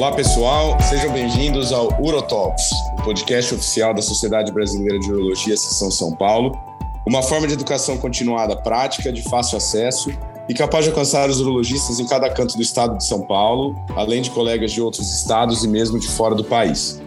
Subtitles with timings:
[0.00, 5.90] Olá, pessoal, sejam bem-vindos ao Urotalks, o podcast oficial da Sociedade Brasileira de Urologia Seção
[5.90, 6.58] São Paulo,
[7.06, 10.10] uma forma de educação continuada prática, de fácil acesso
[10.48, 14.22] e capaz de alcançar os urologistas em cada canto do estado de São Paulo, além
[14.22, 16.98] de colegas de outros estados e mesmo de fora do país.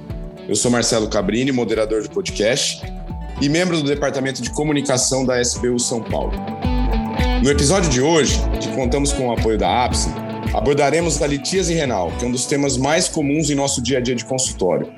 [0.48, 2.80] Eu sou Marcelo Cabrini, moderador do podcast
[3.42, 6.34] e membro do Departamento de Comunicação da SBU São Paulo.
[7.42, 10.10] No episódio de hoje, que contamos com o apoio da APSE,
[10.54, 14.02] abordaremos a litíase renal, que é um dos temas mais comuns em nosso dia a
[14.02, 14.92] dia de consultório,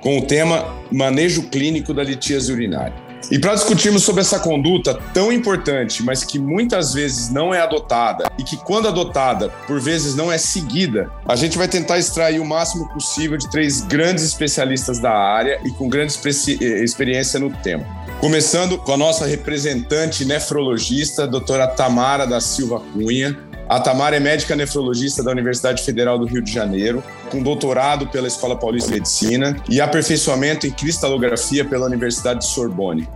[0.00, 3.06] com o tema Manejo Clínico da Litíase Urinária.
[3.30, 8.30] E para discutirmos sobre essa conduta tão importante, mas que muitas vezes não é adotada
[8.38, 12.44] e que, quando adotada, por vezes não é seguida, a gente vai tentar extrair o
[12.44, 17.84] máximo possível de três grandes especialistas da área e com grande eh, experiência no tema.
[18.20, 23.36] Começando com a nossa representante nefrologista, doutora Tamara da Silva Cunha,
[23.68, 28.28] a Tamara é médica nefrologista da Universidade Federal do Rio de Janeiro, com doutorado pela
[28.28, 33.08] Escola Paulista de Medicina e aperfeiçoamento em cristalografia pela Universidade de Sorbonne.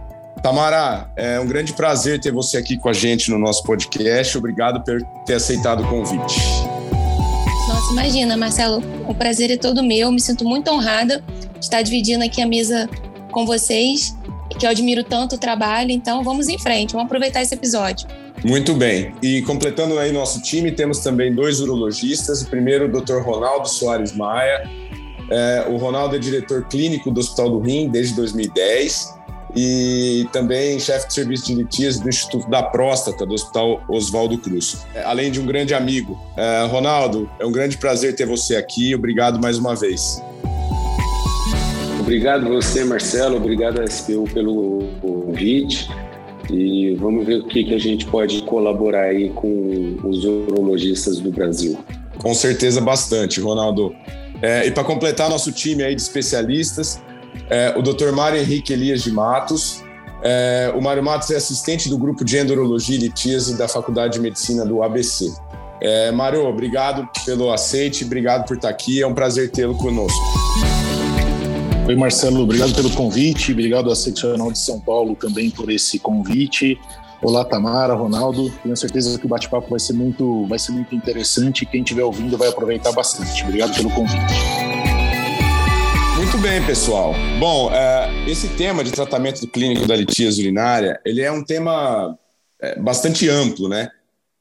[0.42, 4.36] Tamara, é um grande prazer ter você aqui com a gente no nosso podcast.
[4.38, 6.40] Obrigado por ter aceitado o convite.
[7.68, 10.10] Nossa, imagina, Marcelo, o prazer é todo meu.
[10.10, 11.22] Me sinto muito honrada
[11.58, 12.88] de estar dividindo aqui a mesa
[13.30, 14.16] com vocês,
[14.58, 15.90] que eu admiro tanto o trabalho.
[15.90, 18.08] Então, vamos em frente, vamos aproveitar esse episódio.
[18.44, 19.12] Muito bem.
[19.22, 22.42] E completando aí nosso time, temos também dois urologistas.
[22.42, 23.18] O primeiro, o Dr.
[23.18, 24.68] Ronaldo Soares Maia.
[25.30, 29.20] É, o Ronaldo é diretor clínico do Hospital do Rim desde 2010
[29.54, 34.84] e também chefe de serviço de litíase do Instituto da Próstata do Hospital Oswaldo Cruz.
[34.94, 36.18] É, além de um grande amigo.
[36.36, 38.94] É, Ronaldo, é um grande prazer ter você aqui.
[38.94, 40.22] Obrigado mais uma vez.
[42.00, 43.36] Obrigado você, Marcelo.
[43.36, 45.88] Obrigado, SPU, pelo convite
[46.52, 51.30] e vamos ver o que, que a gente pode colaborar aí com os urologistas do
[51.30, 51.78] Brasil.
[52.18, 53.94] Com certeza bastante, Ronaldo.
[54.42, 57.00] É, e para completar nosso time aí de especialistas,
[57.48, 58.12] é, o Dr.
[58.12, 59.82] Mário Henrique Elias de Matos.
[60.22, 64.20] É, o Mário Matos é assistente do grupo de endurologia e litíase da Faculdade de
[64.20, 65.32] Medicina do ABC.
[65.80, 70.20] É, Mário, obrigado pelo aceite, obrigado por estar aqui, é um prazer tê-lo conosco.
[71.90, 76.78] Oi, Marcelo, obrigado pelo convite, obrigado à Seccional de São Paulo também por esse convite.
[77.20, 78.48] Olá, Tamara, Ronaldo.
[78.62, 81.66] Tenho certeza que o bate-papo vai ser muito, vai ser muito interessante.
[81.66, 83.42] Quem estiver ouvindo vai aproveitar bastante.
[83.42, 84.22] Obrigado pelo convite.
[86.16, 87.12] Muito bem, pessoal.
[87.40, 92.16] Bom, é, esse tema de tratamento clínico da litíase urinária, ele é um tema
[92.62, 93.90] é, bastante amplo, né?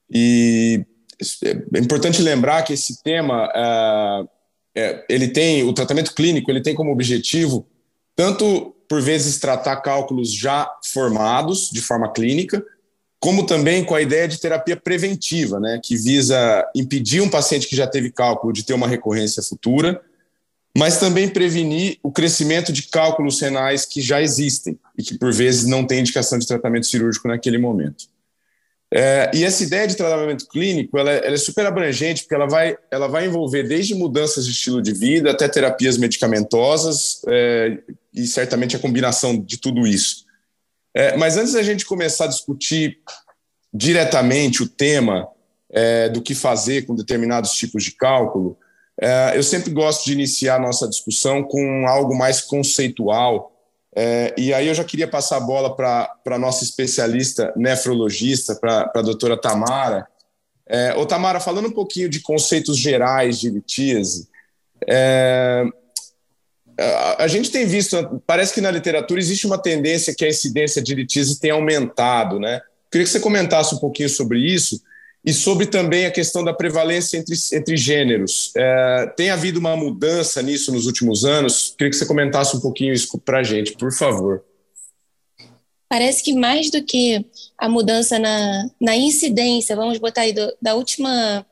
[0.08, 0.86] E
[1.74, 3.50] é importante lembrar que esse tema
[4.76, 7.68] é, ele tem o tratamento clínico, ele tem como objetivo
[8.16, 12.62] tanto por vezes tratar cálculos já formados de forma clínica,
[13.20, 17.76] como também com a ideia de terapia preventiva, né, que visa impedir um paciente que
[17.76, 20.02] já teve cálculo de ter uma recorrência futura,
[20.78, 25.66] mas também prevenir o crescimento de cálculos renais que já existem e que por vezes
[25.66, 28.06] não têm indicação de tratamento cirúrgico naquele momento.
[28.92, 32.48] É, e essa ideia de tratamento clínico ela, é, ela, é super abrangente, porque ela
[32.48, 37.78] vai, ela vai envolver desde mudanças de estilo de vida até terapias medicamentosas é,
[38.14, 40.26] e certamente a combinação de tudo isso.
[40.94, 42.98] É, mas antes da gente começar a discutir
[43.72, 45.28] diretamente o tema
[45.72, 48.58] é, do que fazer com determinados tipos de cálculo,
[49.00, 53.56] é, eu sempre gosto de iniciar a nossa discussão com algo mais conceitual
[53.96, 58.92] é, e aí eu já queria passar a bola para a nossa especialista nefrologista, para
[58.96, 60.08] a doutora Tamara.
[60.68, 64.28] É, ô Tamara, falando um pouquinho de conceitos gerais de litíase,
[64.88, 65.64] é,
[66.80, 70.82] a, a gente tem visto, parece que na literatura existe uma tendência que a incidência
[70.82, 72.62] de litíase tem aumentado, né?
[72.92, 74.82] Queria que você comentasse um pouquinho sobre isso
[75.24, 78.52] e sobre também a questão da prevalência entre, entre gêneros.
[78.56, 81.74] É, tem havido uma mudança nisso nos últimos anos?
[81.78, 84.44] Queria que você comentasse um pouquinho isso para a gente, por favor.
[85.90, 87.26] Parece que mais do que
[87.58, 91.46] a mudança na, na incidência, vamos botar aí do, da última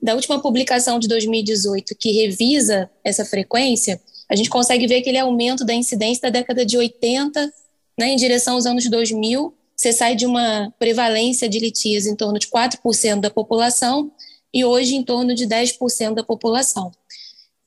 [0.00, 3.98] da última publicação de 2018 que revisa essa frequência,
[4.28, 7.50] a gente consegue ver aquele aumento da incidência da década de 80
[7.98, 12.38] né, em direção aos anos 2000 você sai de uma prevalência de litíase em torno
[12.38, 14.10] de 4% da população
[14.52, 16.92] e hoje em torno de 10% da população.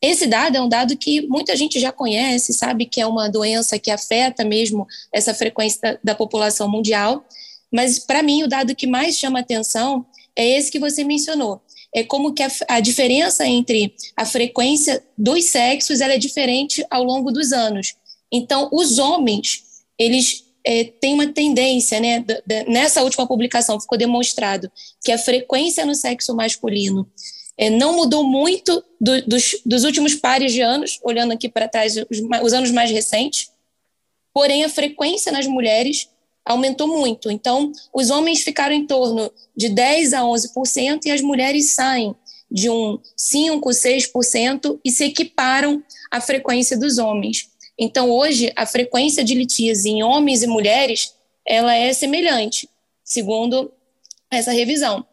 [0.02, 3.80] Esse dado é um dado que muita gente já conhece, sabe que é uma doença
[3.80, 7.26] que afeta mesmo essa frequência da, da população mundial,
[7.72, 10.06] mas para mim o dado que mais chama atenção
[10.36, 11.62] é esse que você mencionou.
[11.94, 17.32] É como que a, a diferença entre a frequência dos sexos é diferente ao longo
[17.32, 17.96] dos anos.
[18.32, 19.64] Então, os homens,
[19.98, 22.26] eles é, tem uma tendência, né?
[22.68, 24.70] nessa última publicação ficou demonstrado
[25.02, 27.10] que a frequência no sexo masculino
[27.60, 31.96] É, não mudou muito do, dos, dos, últimos pares de anos, olhando aqui para trás,
[31.98, 33.50] os, os anos mais recentes,
[34.32, 36.08] porém a frequência nas mulheres
[36.46, 37.32] aumentou muito.
[37.32, 42.14] Então, os homens ficaram em torno de 10 a 11% e as mulheres saem
[42.52, 45.82] de um 5, 6% e se equiparam
[46.12, 47.50] à frequência dos homens.
[47.80, 51.14] Então, hoje, a frequência de litíase em homens e mulheres,
[51.46, 52.68] ela é semelhante,
[53.04, 53.72] segundo
[54.32, 55.06] essa revisão.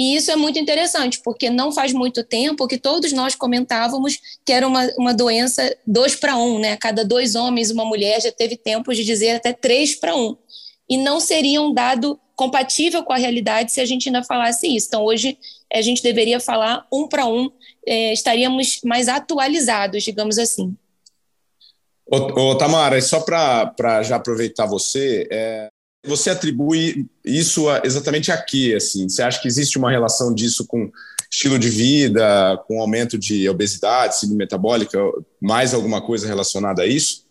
[0.00, 4.52] E isso é muito interessante, porque não faz muito tempo que todos nós comentávamos que
[4.52, 6.76] era uma, uma doença dois para um, né?
[6.76, 10.36] Cada dois homens, uma mulher, já teve tempo de dizer até três para um.
[10.88, 14.86] E não seria um dado compatível com a realidade se a gente ainda falasse isso.
[14.86, 15.36] Então, hoje,
[15.72, 17.50] a gente deveria falar um para um,
[17.84, 20.76] é, estaríamos mais atualizados, digamos assim.
[22.10, 25.68] Ô, ô Tamara, só para já aproveitar você, é,
[26.06, 28.74] você atribui isso a, exatamente a quê?
[28.76, 29.08] Assim?
[29.08, 30.90] Você acha que existe uma relação disso com
[31.30, 34.98] estilo de vida, com aumento de obesidade, síndrome metabólica,
[35.40, 37.26] mais alguma coisa relacionada a isso?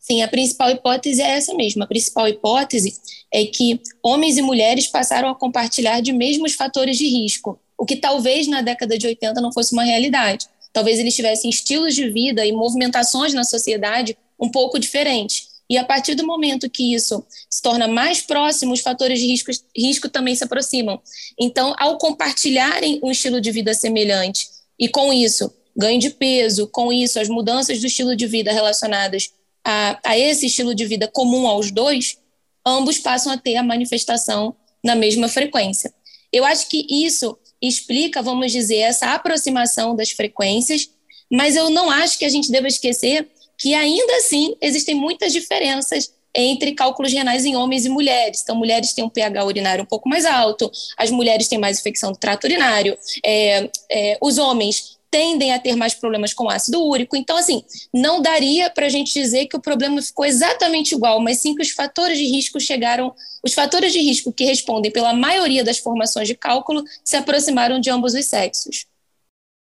[0.00, 1.84] Sim, a principal hipótese é essa mesma.
[1.84, 2.94] A principal hipótese
[3.32, 7.96] é que homens e mulheres passaram a compartilhar de mesmos fatores de risco, o que
[7.96, 10.46] talvez na década de 80 não fosse uma realidade.
[10.76, 15.48] Talvez eles tivessem estilos de vida e movimentações na sociedade um pouco diferentes.
[15.70, 19.50] E a partir do momento que isso se torna mais próximo, os fatores de risco,
[19.74, 21.00] risco também se aproximam.
[21.40, 26.92] Então, ao compartilharem um estilo de vida semelhante e com isso ganho de peso, com
[26.92, 29.32] isso as mudanças do estilo de vida relacionadas
[29.64, 32.18] a, a esse estilo de vida comum aos dois,
[32.66, 35.90] ambos passam a ter a manifestação na mesma frequência.
[36.30, 40.90] Eu acho que isso explica, vamos dizer, essa aproximação das frequências,
[41.30, 46.12] mas eu não acho que a gente deva esquecer que ainda assim existem muitas diferenças
[46.34, 48.42] entre cálculos renais em homens e mulheres.
[48.42, 52.12] Então, mulheres têm um pH urinário um pouco mais alto, as mulheres têm mais infecção
[52.12, 57.16] do trato urinário, é, é, os homens tendem a ter mais problemas com ácido úrico.
[57.16, 57.62] Então, assim,
[57.92, 61.62] não daria para a gente dizer que o problema ficou exatamente igual, mas sim que
[61.62, 66.28] os fatores de risco chegaram, os fatores de risco que respondem pela maioria das formações
[66.28, 68.86] de cálculo se aproximaram de ambos os sexos.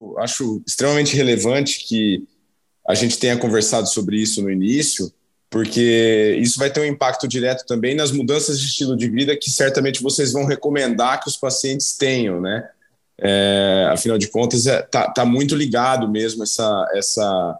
[0.01, 2.24] Eu acho extremamente relevante que
[2.88, 5.12] a gente tenha conversado sobre isso no início,
[5.50, 9.50] porque isso vai ter um impacto direto também nas mudanças de estilo de vida que
[9.50, 12.69] certamente vocês vão recomendar que os pacientes tenham, né?
[13.21, 17.60] É, afinal de contas, está é, tá, tá muito ligado mesmo essa, essa,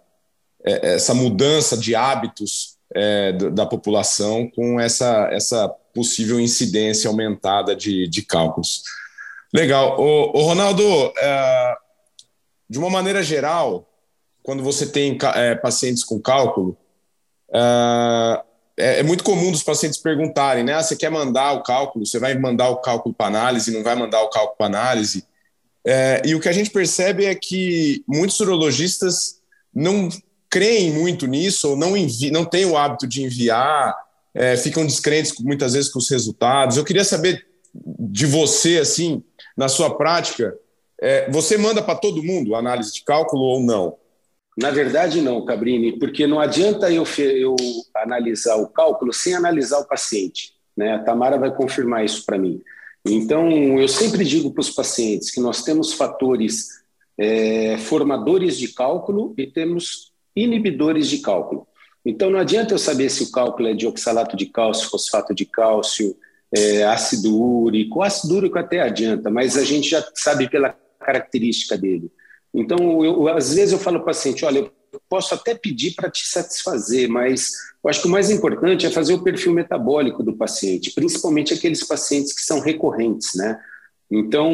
[0.63, 8.07] é, essa mudança de hábitos é, da população com essa, essa possível incidência aumentada de,
[8.07, 8.83] de cálculos.
[9.53, 10.00] Legal.
[10.00, 10.83] O, o Ronaldo,
[11.17, 11.75] é,
[12.69, 13.85] de uma maneira geral,
[14.41, 16.77] quando você tem é, pacientes com cálculo,
[18.77, 20.73] é, muito comum dos pacientes perguntarem, né?
[20.73, 22.05] Ah, você quer mandar o cálculo?
[22.05, 23.71] Você vai mandar o cálculo para análise?
[23.71, 25.27] Não vai mandar o cálculo para análise?
[25.85, 29.39] É, e o que a gente percebe é que muitos urologistas
[29.73, 30.09] não
[30.49, 31.93] creem muito nisso, ou não,
[32.31, 33.95] não têm o hábito de enviar,
[34.33, 36.77] é, ficam descrentes muitas vezes com os resultados.
[36.77, 39.23] Eu queria saber de você, assim,
[39.55, 40.57] na sua prática,
[41.01, 43.97] é, você manda para todo mundo análise de cálculo ou não?
[44.57, 47.55] Na verdade, não, Cabrini, porque não adianta eu, eu
[47.95, 50.53] analisar o cálculo sem analisar o paciente.
[50.75, 50.95] Né?
[50.95, 52.61] A Tamara vai confirmar isso para mim.
[53.06, 56.80] Então, eu sempre digo para os pacientes que nós temos fatores
[57.18, 61.68] é, formadores de cálculo e temos inibidores de cálculo.
[62.06, 65.46] Então, não adianta eu saber se o cálculo é de oxalato de cálcio, fosfato de
[65.46, 66.15] cálcio,
[66.56, 68.00] é, ácido úrico.
[68.00, 72.10] O ácido úrico até adianta, mas a gente já sabe pela característica dele.
[72.53, 76.10] Então, eu, às vezes eu falo para o paciente, olha, eu posso até pedir para
[76.10, 77.51] te satisfazer, mas
[77.83, 81.86] eu acho que o mais importante é fazer o perfil metabólico do paciente, principalmente aqueles
[81.86, 83.59] pacientes que são recorrentes, né?
[84.12, 84.51] Então,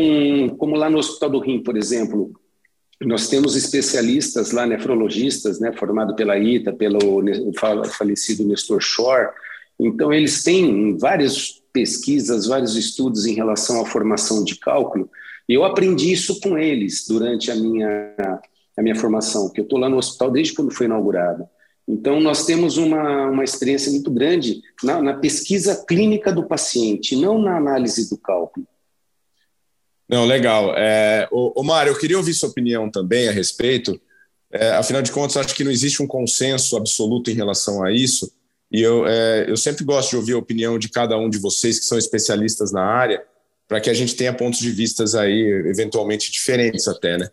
[0.58, 2.34] como lá no Hospital do Rim, por exemplo,
[3.01, 7.24] nós temos especialistas lá, nefrologistas, né, formado pela ITA, pelo
[7.88, 9.29] falecido Nestor Shore.
[9.79, 15.10] Então, eles têm várias pesquisas, vários estudos em relação à formação de cálculo.
[15.48, 18.13] E eu aprendi isso com eles durante a minha,
[18.77, 21.46] a minha formação, que eu estou lá no hospital desde quando foi inaugurado.
[21.88, 27.39] Então, nós temos uma, uma experiência muito grande na, na pesquisa clínica do paciente, não
[27.39, 28.68] na análise do cálculo.
[30.10, 30.75] Não, legal.
[30.75, 34.00] É, o, o Mário, eu queria ouvir sua opinião também a respeito.
[34.51, 38.32] É, afinal de contas, acho que não existe um consenso absoluto em relação a isso.
[38.72, 41.80] E eu, é, eu sempre gosto de ouvir a opinião de cada um de vocês
[41.80, 43.24] que são especialistas na área,
[43.68, 47.30] para que a gente tenha pontos de vistas aí, eventualmente diferentes até, né?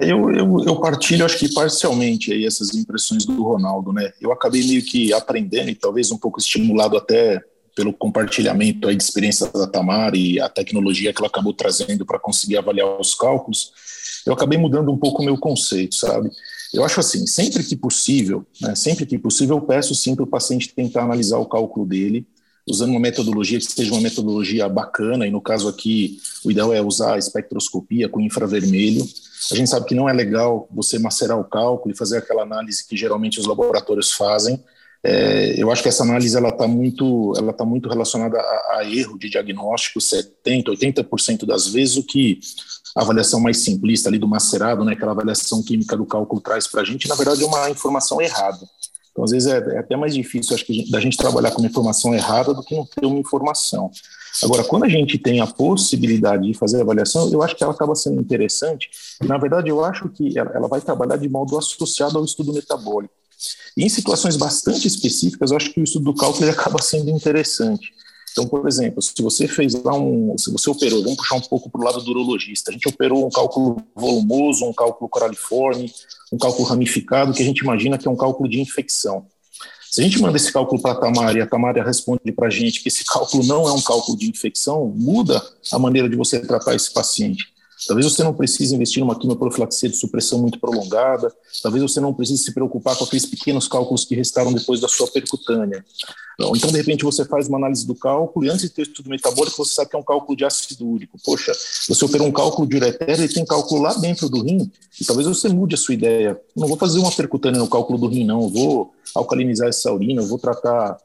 [0.00, 4.12] Eu, eu, eu, partilho, acho que parcialmente aí essas impressões do Ronaldo, né?
[4.20, 7.42] Eu acabei meio que aprendendo e talvez um pouco estimulado até
[7.74, 12.18] pelo compartilhamento aí de experiência da Tamara e a tecnologia que ela acabou trazendo para
[12.18, 13.70] conseguir avaliar os cálculos,
[14.24, 16.30] eu acabei mudando um pouco o meu conceito, sabe?
[16.72, 20.26] Eu acho assim, sempre que possível, né, sempre que possível, eu peço sim para o
[20.26, 22.26] paciente tentar analisar o cálculo dele,
[22.68, 26.82] usando uma metodologia que seja uma metodologia bacana, e no caso aqui, o ideal é
[26.82, 29.06] usar a espectroscopia com infravermelho.
[29.52, 32.86] A gente sabe que não é legal você macerar o cálculo e fazer aquela análise
[32.86, 34.62] que geralmente os laboratórios fazem.
[35.04, 38.84] É, eu acho que essa análise ela está muito, ela tá muito relacionada a, a
[38.84, 42.40] erro de diagnóstico, 70, 80% das vezes, o que
[42.96, 46.80] a avaliação mais simplista ali do macerado, né, aquela avaliação química do cálculo traz para
[46.80, 48.66] a gente, na verdade é uma informação errada.
[49.16, 51.68] Então, às vezes, é, é até mais difícil, acho que, da gente trabalhar com uma
[51.68, 53.90] informação errada do que não ter uma informação.
[54.44, 57.72] Agora, quando a gente tem a possibilidade de fazer a avaliação, eu acho que ela
[57.72, 58.90] acaba sendo interessante.
[59.24, 63.14] Na verdade, eu acho que ela, ela vai trabalhar de modo associado ao estudo metabólico.
[63.74, 67.94] E em situações bastante específicas, eu acho que o estudo do cálculo acaba sendo interessante.
[68.36, 71.70] Então, por exemplo, se você fez lá um, se você operou, vamos puxar um pouco
[71.70, 75.90] para o lado do urologista, a gente operou um cálculo volumoso, um cálculo coraliforme,
[76.30, 79.24] um cálculo ramificado, que a gente imagina que é um cálculo de infecção.
[79.90, 82.50] Se a gente manda esse cálculo para a Tamara e a Tamara responde para a
[82.50, 86.38] gente que esse cálculo não é um cálculo de infecção, muda a maneira de você
[86.38, 87.55] tratar esse paciente.
[87.86, 92.42] Talvez você não precise investir numa quimioprofilaxia de supressão muito prolongada, talvez você não precise
[92.42, 95.84] se preocupar com aqueles pequenos cálculos que restaram depois da sua percutânea.
[96.38, 99.56] Então, de repente, você faz uma análise do cálculo e antes de ter estudo metabólico,
[99.56, 101.18] você sabe que é um cálculo de ácido úrico.
[101.24, 101.52] Poxa,
[101.88, 105.26] você operou um cálculo de uretério e tem cálculo lá dentro do rim, e talvez
[105.26, 106.38] você mude a sua ideia.
[106.54, 108.48] Não vou fazer uma percutânea no cálculo do rim, não.
[108.50, 110.98] vou alcalinizar essa urina, vou tratar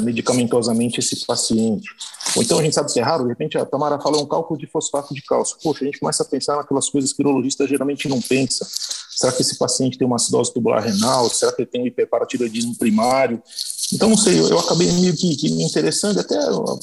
[0.00, 1.88] medicamentosamente esse paciente.
[2.36, 4.58] Ou então a gente sabe que é raro, de repente a Tamara fala um cálculo
[4.58, 5.56] de fosfato de cálcio.
[5.62, 8.66] Poxa, a gente começa a pensar naquelas coisas que o urologista geralmente não pensa.
[9.16, 11.28] Será que esse paciente tem uma acidose tubular renal?
[11.30, 13.40] Será que ele tem um hiperparatiroidismo primário?
[13.92, 16.36] Então, não sei, eu, eu acabei meio que, que, me interessando, até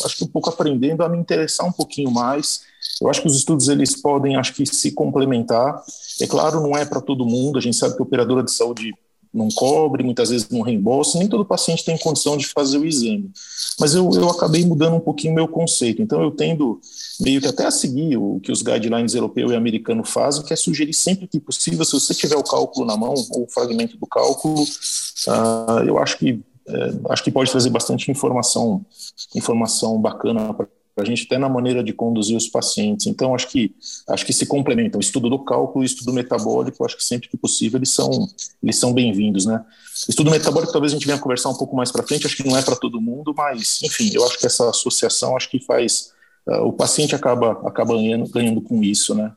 [0.05, 2.62] acho que um pouco aprendendo a me interessar um pouquinho mais.
[3.01, 5.84] Eu acho que os estudos eles podem, acho que, se complementar.
[6.22, 7.58] É claro, não é para todo mundo.
[7.58, 8.93] A gente sabe que a operadora de saúde
[9.33, 13.31] não cobre, muitas vezes não reembolsa, nem todo paciente tem condição de fazer o exame.
[13.79, 16.01] Mas eu, eu acabei mudando um pouquinho o meu conceito.
[16.01, 16.79] Então, eu tendo
[17.19, 20.55] meio que até a seguir o que os guidelines europeu e americano fazem, que é
[20.55, 24.05] sugerir sempre que possível, se você tiver o cálculo na mão, ou o fragmento do
[24.05, 28.85] cálculo, uh, eu acho que, é, acho que pode trazer bastante informação,
[29.33, 30.67] informação bacana para
[30.98, 33.07] a gente até na maneira de conduzir os pacientes.
[33.07, 33.74] Então, acho que
[34.10, 34.98] acho que se complementam.
[34.98, 38.27] O estudo do cálculo e o estudo metabólico, acho que sempre que possível eles são
[38.62, 39.63] eles são bem-vindos, né?
[40.07, 42.25] Estudo metabólico talvez a gente venha conversar um pouco mais para frente.
[42.25, 45.50] Acho que não é para todo mundo, mas enfim, eu acho que essa associação acho
[45.50, 46.12] que faz
[46.48, 49.31] uh, o paciente acaba acaba ganhando, ganhando com isso, né?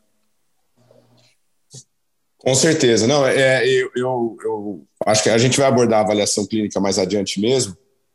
[2.39, 3.27] Com certeza, não.
[3.27, 7.41] É, eu, eu, eu acho que a gente vai abordar a avaliação clínica mais adiante
[7.41, 7.75] mesmo.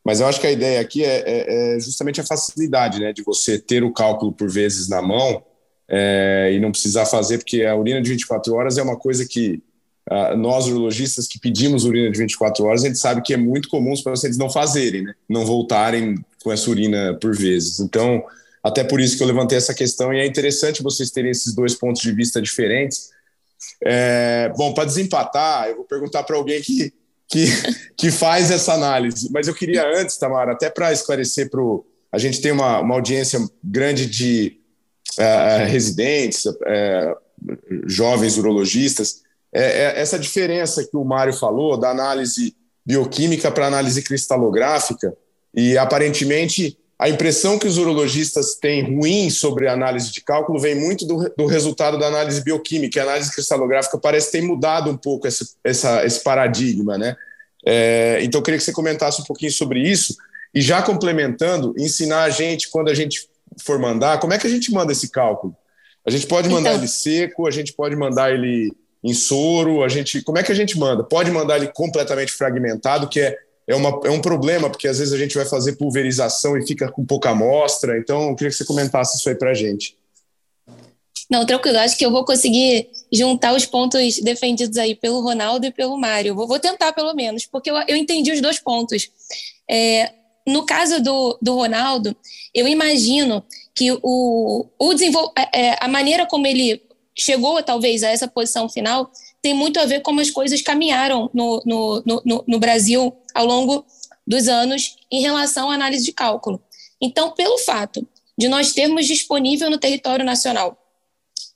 [0.09, 3.21] Mas eu acho que a ideia aqui é, é, é justamente a facilidade, né, de
[3.21, 5.43] você ter o cálculo por vezes na mão
[5.87, 9.61] é, e não precisar fazer, porque a urina de 24 horas é uma coisa que
[10.09, 13.69] uh, nós urologistas que pedimos urina de 24 horas, a gente sabe que é muito
[13.69, 17.79] comum os pacientes não fazerem, né, não voltarem com essa urina por vezes.
[17.79, 18.23] Então,
[18.63, 21.75] até por isso que eu levantei essa questão e é interessante vocês terem esses dois
[21.75, 23.11] pontos de vista diferentes.
[23.85, 26.97] É, bom, para desempatar, eu vou perguntar para alguém que
[27.29, 27.45] que,
[27.95, 29.29] que faz essa análise.
[29.31, 31.61] Mas eu queria antes, Tamara, até para esclarecer para
[32.11, 34.59] A gente tem uma, uma audiência grande de
[35.19, 37.15] uh, residentes, uh,
[37.85, 39.21] jovens urologistas.
[39.53, 45.15] É, é, essa diferença que o Mário falou da análise bioquímica para análise cristalográfica,
[45.53, 50.75] e aparentemente a impressão que os urologistas têm ruim sobre a análise de cálculo vem
[50.75, 52.99] muito do, do resultado da análise bioquímica.
[52.99, 57.15] A análise cristalográfica parece ter mudado um pouco esse, essa, esse paradigma, né?
[57.65, 60.17] É, então, eu queria que você comentasse um pouquinho sobre isso
[60.53, 63.29] e já complementando, ensinar a gente, quando a gente
[63.63, 65.55] for mandar, como é que a gente manda esse cálculo?
[66.05, 66.81] A gente pode mandar então...
[66.81, 70.55] ele seco, a gente pode mandar ele em soro, a gente, como é que a
[70.55, 71.01] gente manda?
[71.01, 73.37] Pode mandar ele completamente fragmentado, que é
[73.69, 76.91] é, uma, é um problema, porque às vezes a gente vai fazer pulverização e fica
[76.91, 77.99] com pouca amostra.
[77.99, 79.95] Então, eu queria que você comentasse isso aí para a gente.
[81.29, 81.77] Não, tranquilo.
[81.77, 86.33] Acho que eu vou conseguir juntar os pontos defendidos aí pelo Ronaldo e pelo Mário.
[86.33, 89.11] Vou, vou tentar, pelo menos, porque eu, eu entendi os dois pontos.
[89.69, 90.13] É,
[90.47, 92.15] no caso do, do Ronaldo,
[92.55, 93.43] eu imagino
[93.75, 95.31] que o, o desenvol...
[95.37, 96.81] É, é, a maneira como ele
[97.15, 99.11] chegou, talvez, a essa posição final
[99.41, 103.85] tem muito a ver como as coisas caminharam no, no, no, no Brasil ao longo
[104.25, 106.61] dos anos em relação à análise de cálculo.
[107.01, 110.77] Então, pelo fato de nós termos disponível no território nacional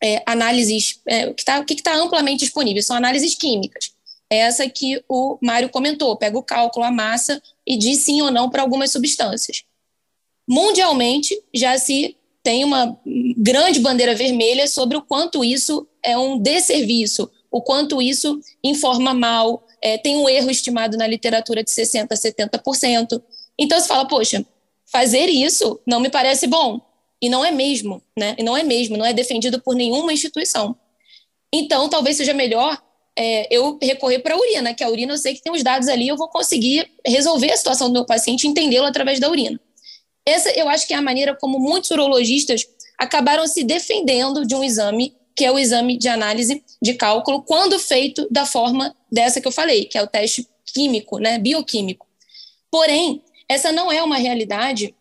[0.02, 3.92] é, análises, é, o que está tá amplamente disponível são análises químicas.
[4.30, 8.32] É essa que o Mário comentou, pega o cálculo, a massa e diz sim ou
[8.32, 9.64] não para algumas substâncias.
[10.48, 13.00] mundialmente já se tem uma
[13.38, 19.64] grande bandeira vermelha sobre o quanto isso é um desserviço, o quanto isso informa mal,
[19.80, 23.22] é, tem um erro estimado na literatura de 60% a 70%.
[23.60, 24.44] Então você fala, poxa,
[24.92, 26.82] fazer isso não me parece bom.
[27.22, 28.36] E não é mesmo, né?
[28.40, 30.76] E não é mesmo, não é defendido por nenhuma instituição.
[31.54, 32.76] Então, talvez seja melhor
[33.16, 35.88] é, eu recorrer para a urina, que a urina eu sei que tem os dados
[35.88, 39.62] ali, eu vou conseguir resolver a situação do meu paciente, entendê-lo através da urina.
[40.26, 42.66] Essa eu acho que é a maneira como muitos urologistas
[42.98, 47.80] acabaram se defendendo de um exame, que é o exame de análise de cálculo, quando
[47.80, 52.06] feito da forma dessa que eu falei, que é o teste químico, né, bioquímico.
[52.70, 54.94] Porém, essa não é uma realidade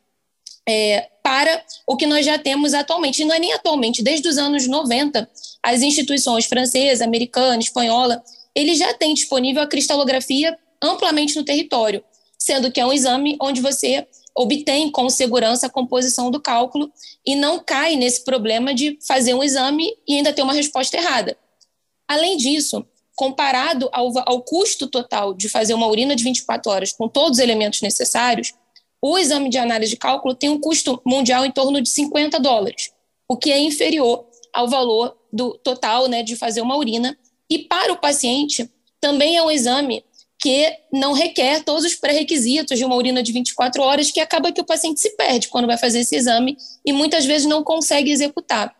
[0.65, 3.23] é, para o que nós já temos atualmente.
[3.23, 5.29] E não é nem atualmente, desde os anos 90,
[5.61, 8.23] as instituições francesa, americana, espanhola,
[8.55, 12.05] eles já têm disponível a cristalografia amplamente no território,
[12.39, 16.93] sendo que é um exame onde você obtém com segurança a composição do cálculo
[17.27, 21.37] e não cai nesse problema de fazer um exame e ainda ter uma resposta errada.
[22.12, 22.85] Além disso,
[23.16, 27.42] comparado ao, ao custo total de fazer uma urina de 24 horas com todos os
[27.42, 28.52] elementos necessários,
[29.00, 32.92] o exame de análise de cálculo tem um custo mundial em torno de 50 dólares,
[33.26, 37.16] o que é inferior ao valor do total né, de fazer uma urina.
[37.49, 40.04] E para o paciente, também é um exame
[40.38, 44.61] que não requer todos os pré-requisitos de uma urina de 24 horas, que acaba que
[44.61, 48.76] o paciente se perde quando vai fazer esse exame e muitas vezes não consegue executar.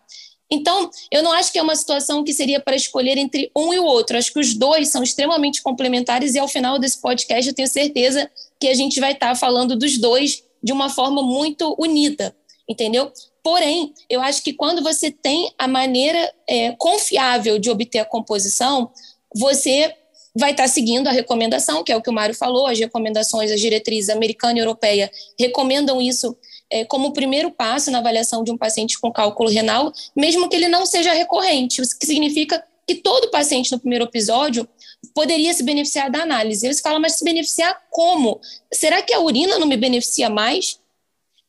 [0.53, 3.79] Então, eu não acho que é uma situação que seria para escolher entre um e
[3.79, 4.15] o outro.
[4.15, 8.29] Acho que os dois são extremamente complementares e ao final desse podcast eu tenho certeza
[8.59, 12.35] que a gente vai estar falando dos dois de uma forma muito unida,
[12.69, 13.11] entendeu?
[13.41, 18.91] Porém, eu acho que quando você tem a maneira é, confiável de obter a composição,
[19.35, 19.91] você
[20.35, 23.59] vai estar seguindo a recomendação, que é o que o Mário falou, as recomendações, as
[23.59, 26.37] diretrizes americana e europeia recomendam isso
[26.69, 30.67] é, como primeiro passo na avaliação de um paciente com cálculo renal, mesmo que ele
[30.67, 34.67] não seja recorrente, o que significa que todo paciente no primeiro episódio
[35.13, 36.65] poderia se beneficiar da análise.
[36.65, 38.39] Eles falam, mas se beneficiar como?
[38.73, 40.79] Será que a urina não me beneficia mais?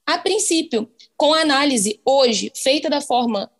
[0.06, 3.50] A princípio, com a análise hoje feita da forma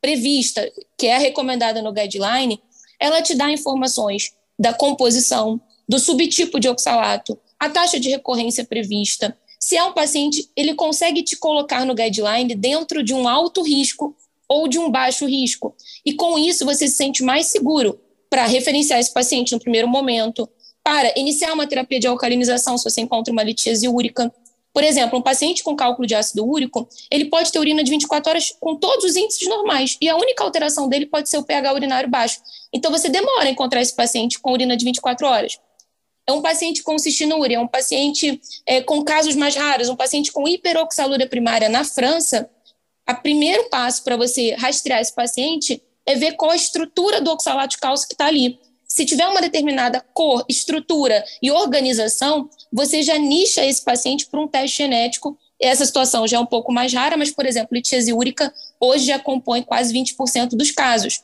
[0.00, 2.60] prevista, que é recomendada no guideline,
[2.98, 9.36] ela te dá informações da composição, do subtipo de oxalato, a taxa de recorrência prevista.
[9.62, 14.16] Se é um paciente, ele consegue te colocar no guideline dentro de um alto risco
[14.48, 15.76] ou de um baixo risco.
[16.04, 20.48] E com isso você se sente mais seguro para referenciar esse paciente no primeiro momento,
[20.82, 24.32] para iniciar uma terapia de alcalinização se você encontra uma litíase úrica,
[24.72, 28.30] por exemplo, um paciente com cálculo de ácido úrico, ele pode ter urina de 24
[28.30, 31.74] horas com todos os índices normais, e a única alteração dele pode ser o pH
[31.74, 32.40] urinário baixo.
[32.72, 35.58] Então, você demora a encontrar esse paciente com urina de 24 horas.
[36.26, 40.30] É um paciente com cistinúria, é um paciente é, com casos mais raros, um paciente
[40.30, 42.48] com hiperoxalúria primária na França.
[43.08, 47.70] O primeiro passo para você rastrear esse paciente é ver qual a estrutura do oxalato
[47.70, 48.58] de cálcio que está ali.
[48.86, 54.48] Se tiver uma determinada cor, estrutura e organização, você já nicha esse paciente para um
[54.48, 55.38] teste genético.
[55.60, 59.18] Essa situação já é um pouco mais rara, mas, por exemplo, litíase úrica hoje já
[59.18, 61.22] compõe quase 20% dos casos.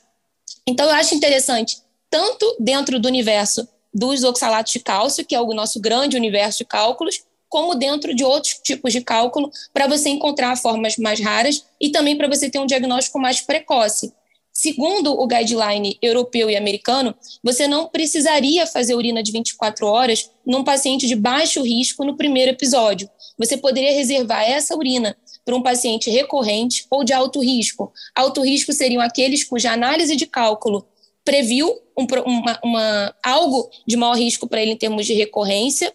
[0.67, 1.79] Então, eu acho interessante,
[2.09, 6.65] tanto dentro do universo dos oxalatos de cálcio, que é o nosso grande universo de
[6.67, 11.89] cálculos, como dentro de outros tipos de cálculo, para você encontrar formas mais raras e
[11.89, 14.13] também para você ter um diagnóstico mais precoce.
[14.53, 20.63] Segundo o guideline europeu e americano, você não precisaria fazer urina de 24 horas num
[20.63, 23.09] paciente de baixo risco no primeiro episódio.
[23.39, 27.93] Você poderia reservar essa urina para um paciente recorrente ou de alto risco.
[28.15, 30.87] Alto risco seriam aqueles cuja análise de cálculo
[31.27, 35.93] previu um, uma, uma, algo de maior risco para ele em termos de recorrência,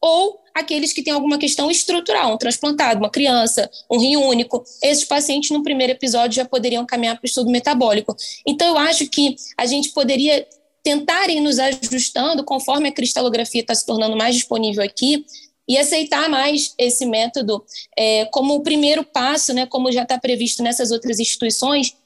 [0.00, 4.62] ou aqueles que têm alguma questão estrutural, um transplantado, uma criança, um rim único.
[4.82, 8.14] Esses pacientes, no primeiro episódio, já poderiam caminhar para o estudo metabólico.
[8.46, 10.46] Então, eu acho que a gente poderia
[10.82, 15.24] tentar ir nos ajustando conforme a cristalografia está se tornando mais disponível aqui
[15.66, 17.64] e aceitar mais esse método
[17.96, 21.96] é, como o primeiro passo, né, como já está previsto nessas outras instituições,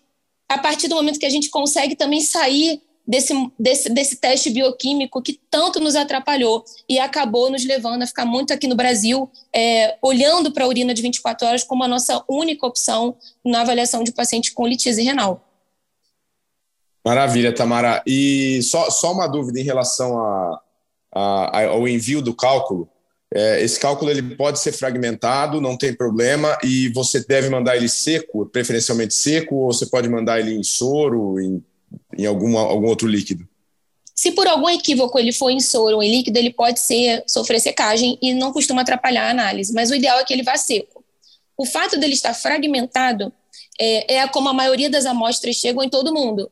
[0.49, 5.23] a partir do momento que a gente consegue também sair desse, desse, desse teste bioquímico
[5.23, 9.97] que tanto nos atrapalhou e acabou nos levando a ficar muito aqui no Brasil, é,
[10.03, 14.13] olhando para a urina de 24 horas como a nossa única opção na avaliação de
[14.13, 15.43] paciente com litíase renal.
[17.05, 18.03] Maravilha, Tamara.
[18.07, 20.61] E só, só uma dúvida em relação a,
[21.15, 22.89] a, ao envio do cálculo.
[23.35, 27.88] É, esse cálculo ele pode ser fragmentado, não tem problema, e você deve mandar ele
[27.88, 31.62] seco, preferencialmente seco, ou você pode mandar ele em soro, em
[32.17, 33.47] em algum, algum outro líquido?
[34.14, 37.61] Se por algum equívoco ele for em soro ou em líquido, ele pode ser, sofrer
[37.61, 41.05] secagem e não costuma atrapalhar a análise, mas o ideal é que ele vá seco.
[41.57, 43.33] o fato dele estar fragmentado
[43.81, 46.51] é, é como a maioria das amostras chegam em todo mundo,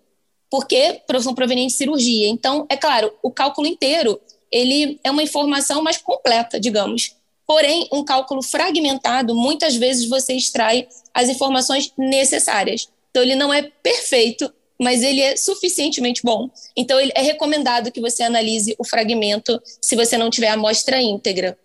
[0.51, 2.29] porque são provenientes de cirurgia.
[2.29, 7.17] Então, é claro, o cálculo inteiro ele é uma informação mais completa, digamos.
[7.47, 12.89] Porém, um cálculo fragmentado, muitas vezes você extrai as informações necessárias.
[13.11, 16.51] Então, ele não é perfeito, mas ele é suficientemente bom.
[16.77, 21.57] Então, é recomendado que você analise o fragmento se você não tiver a amostra íntegra.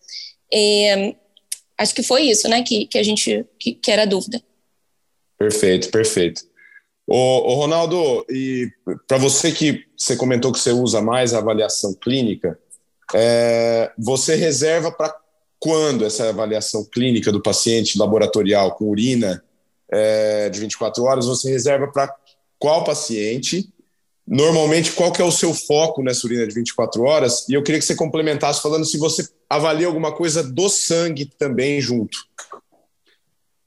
[0.53, 1.15] É,
[1.77, 4.41] acho que foi isso, né, que, que a gente que, que era a dúvida.
[5.37, 6.43] Perfeito, perfeito.
[7.07, 8.71] Ô Ronaldo, e
[9.07, 12.57] para você que você comentou que você usa mais a avaliação clínica,
[13.13, 15.15] é, você reserva para
[15.59, 19.43] quando essa avaliação clínica do paciente laboratorial com urina
[19.91, 22.13] é, de 24 horas, você reserva para
[22.57, 23.71] qual paciente?
[24.27, 27.47] Normalmente, qual que é o seu foco nessa urina de 24 horas?
[27.49, 31.81] E eu queria que você complementasse falando se você avalia alguma coisa do sangue também
[31.81, 32.17] junto.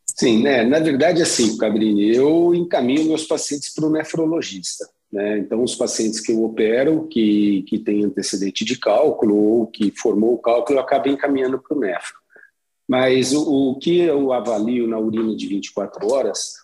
[0.07, 0.65] Sim, né?
[0.65, 4.89] na verdade, assim, Cabrini, eu encaminho meus pacientes para o nefrologista.
[5.15, 5.39] Né?
[5.39, 10.35] Então, os pacientes que eu opero, que, que têm antecedente de cálculo ou que formou
[10.35, 12.17] o cálculo, acabo encaminhando para o nefro.
[12.89, 16.55] Mas o, o, que eu avalio na urina de 24 horas,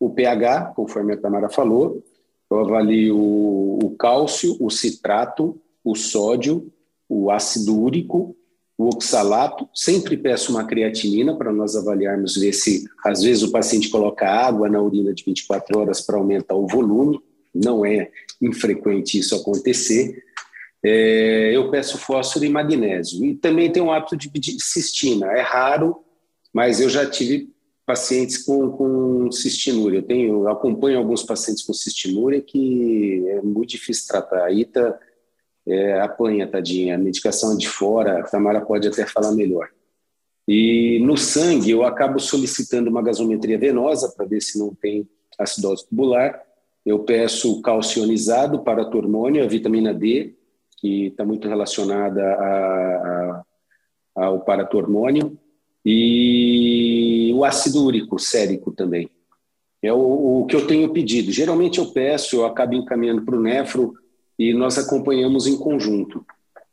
[0.00, 2.02] o pH, conforme a Tamara falou,
[2.50, 6.72] eu avalio o, o cálcio, o citrato, o sódio,
[7.06, 8.34] o ácido úrico,
[8.78, 9.68] o oxalato.
[9.74, 14.66] Sempre peço uma creatinina para nós avaliarmos, ver se às vezes o paciente coloca água
[14.66, 17.20] na urina de 24 horas para aumentar o volume
[17.62, 20.24] não é infrequente isso acontecer.
[20.84, 23.24] É, eu peço fósforo e magnésio.
[23.24, 25.26] E também tenho o hábito de pedir cistina.
[25.32, 26.04] É raro,
[26.52, 27.52] mas eu já tive
[27.84, 29.98] pacientes com, com cistinúria.
[29.98, 34.44] Eu, tenho, eu acompanho alguns pacientes com cistinúria que é muito difícil tratar.
[34.44, 34.98] A ITA
[35.66, 36.94] é, apanha, tadinha.
[36.94, 39.68] A medicação é de fora, a Tamara pode até falar melhor.
[40.46, 45.06] E no sangue, eu acabo solicitando uma gasometria venosa para ver se não tem
[45.38, 46.42] acidose tubular
[46.88, 50.34] eu peço calcionizado para hormônio, a vitamina D,
[50.78, 53.44] que está muito relacionada a,
[54.16, 55.38] a, ao paratormônio,
[55.84, 59.10] e o ácido úrico sérico também.
[59.82, 61.30] É o, o, que eu tenho pedido.
[61.30, 63.92] Geralmente eu peço, eu acabo encaminhando para o nefro
[64.38, 66.24] e nós acompanhamos em conjunto.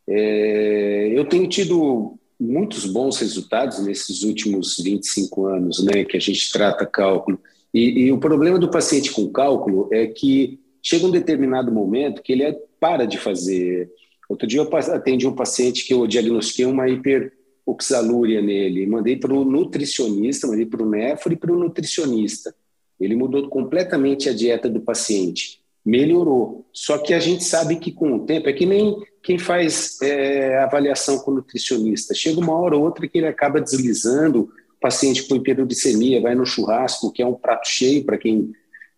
[0.08, 6.50] É, eu tenho tido muitos bons resultados nesses últimos 25 anos né, que a gente
[6.50, 7.38] trata cálculo.
[7.72, 12.32] E, e, o problema do paciente com cálculo é que chega um determinado momento que
[12.32, 13.90] ele é, para de fazer.
[14.28, 19.44] Outro dia eu atendi um paciente que eu diagnostiquei uma hiperoxalúria nele, mandei para o
[19.44, 22.54] nutricionista, mandei para o nefro e para o nutricionista.
[22.98, 26.66] Ele mudou completamente a dieta do paciente, melhorou.
[26.72, 30.58] Só que a gente sabe que com o tempo, é que nem quem faz é,
[30.58, 34.48] avaliação com o nutricionista, chega uma hora ou outra que ele acaba deslizando,
[34.86, 38.52] paciente com hiperuricemia vai no churrasco, que é um prato cheio para quem,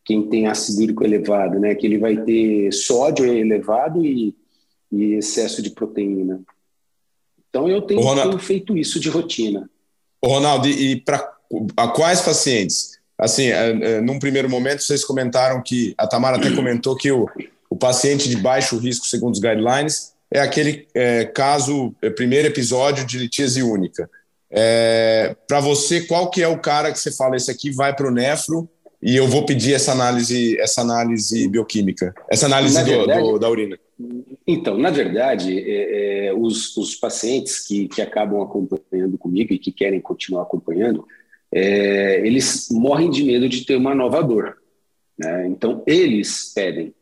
[0.04, 1.74] quem tem ácido úrico elevado, né?
[1.74, 4.34] Que ele vai ter sódio elevado e,
[4.92, 6.42] e excesso de proteína.
[7.48, 9.68] Então eu tenho, Ronaldo, tenho feito isso de rotina.
[10.22, 11.26] Ronaldo, e para
[11.94, 12.98] quais pacientes?
[13.16, 17.26] Assim, é, é, num primeiro momento vocês comentaram que a Tamara até comentou que o,
[17.70, 23.06] o paciente de baixo risco, segundo os guidelines, é aquele é, caso, é, primeiro episódio
[23.06, 24.08] de litíase única.
[24.50, 28.08] É, para você, qual que é o cara que você fala, esse aqui vai para
[28.08, 28.68] o nefro
[29.00, 33.50] e eu vou pedir essa análise, essa análise bioquímica, essa análise do, verdade, do, da
[33.50, 33.78] urina?
[34.46, 39.70] Então, na verdade, é, é, os, os, pacientes que, que acabam acompanhando comigo e que
[39.70, 41.06] querem continuar acompanhando,
[41.52, 44.56] é, eles morrem de medo de ter uma nova dor.
[45.18, 45.46] Né?
[45.48, 46.94] Então, eles pedem.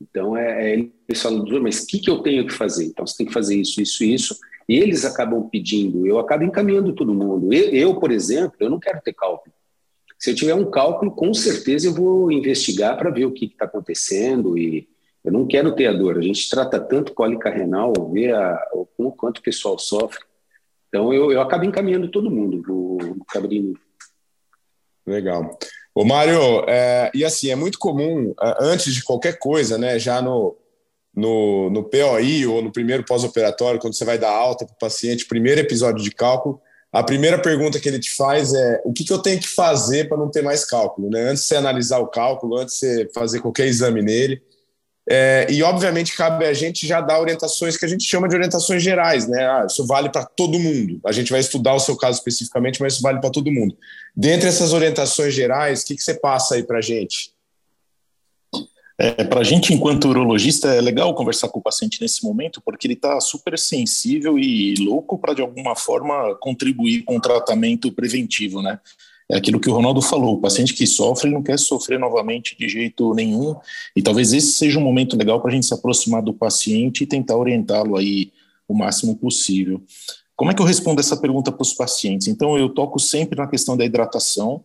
[0.00, 2.84] Então, é, é eles falam, mas o que, que eu tenho que fazer?
[2.84, 4.36] Então, você tem que fazer isso, isso, isso
[4.68, 7.52] eles acabam pedindo, eu acabo encaminhando todo mundo.
[7.52, 9.54] Eu, eu, por exemplo, eu não quero ter cálculo.
[10.18, 13.64] Se eu tiver um cálculo, com certeza eu vou investigar para ver o que está
[13.64, 14.88] acontecendo e
[15.24, 16.18] eu não quero ter a dor.
[16.18, 20.24] A gente trata tanto cólica renal, ver a, o quanto o pessoal sofre.
[20.88, 23.74] Então eu, eu acabo encaminhando todo mundo o Cabrini.
[25.06, 25.58] Legal.
[25.94, 30.56] Ô Mário, é, e assim, é muito comum, antes de qualquer coisa, né, já no,
[31.14, 35.26] no, no POI ou no primeiro pós-operatório, quando você vai dar alta para o paciente,
[35.26, 36.60] primeiro episódio de cálculo,
[36.92, 40.08] a primeira pergunta que ele te faz é o que, que eu tenho que fazer
[40.08, 41.30] para não ter mais cálculo, né?
[41.30, 44.42] Antes de você analisar o cálculo, antes de você fazer qualquer exame nele.
[45.08, 48.82] É, e, obviamente, cabe a gente já dar orientações que a gente chama de orientações
[48.82, 49.44] gerais, né?
[49.44, 51.00] Ah, isso vale para todo mundo.
[51.04, 53.76] A gente vai estudar o seu caso especificamente, mas isso vale para todo mundo.
[54.14, 57.31] Dentre essas orientações gerais, o que, que você passa aí para a gente?
[58.98, 62.86] É, para a gente, enquanto urologista, é legal conversar com o paciente nesse momento, porque
[62.86, 68.62] ele está super sensível e louco para, de alguma forma, contribuir com o tratamento preventivo,
[68.62, 68.78] né?
[69.32, 72.68] é aquilo que o Ronaldo falou, o paciente que sofre não quer sofrer novamente de
[72.68, 73.56] jeito nenhum,
[73.96, 77.06] e talvez esse seja um momento legal para a gente se aproximar do paciente e
[77.06, 78.30] tentar orientá-lo aí
[78.68, 79.82] o máximo possível.
[80.36, 82.28] Como é que eu respondo essa pergunta para os pacientes?
[82.28, 84.62] Então, eu toco sempre na questão da hidratação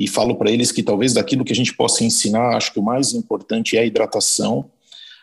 [0.00, 2.82] e falo para eles que talvez daquilo que a gente possa ensinar, acho que o
[2.82, 4.64] mais importante é a hidratação.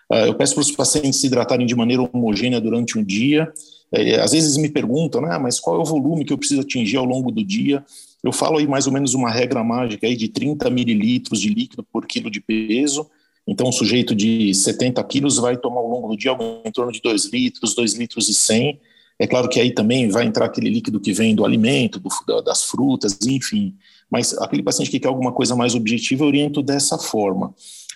[0.07, 3.51] Ah, eu peço para os pacientes se hidratarem de maneira homogênea durante um dia.
[3.91, 6.97] É, às vezes me perguntam, né, mas qual é o volume que eu preciso atingir
[6.97, 7.83] ao longo do dia?
[8.23, 11.81] Eu falo aí mais ou menos uma regra mágica aí de 30 mililitros de líquido
[11.81, 13.09] por quilo de peso.
[13.47, 16.91] Então, um sujeito de 70 quilos vai tomar ao longo do dia algo em torno
[16.91, 18.79] de 2 litros, 2 litros e 100.
[19.17, 22.65] É claro que aí também vai entrar aquele líquido que vem do alimento, do, das
[22.65, 23.73] frutas, enfim.
[24.09, 27.53] Mas aquele paciente que quer alguma coisa mais objetiva, eu oriento dessa forma.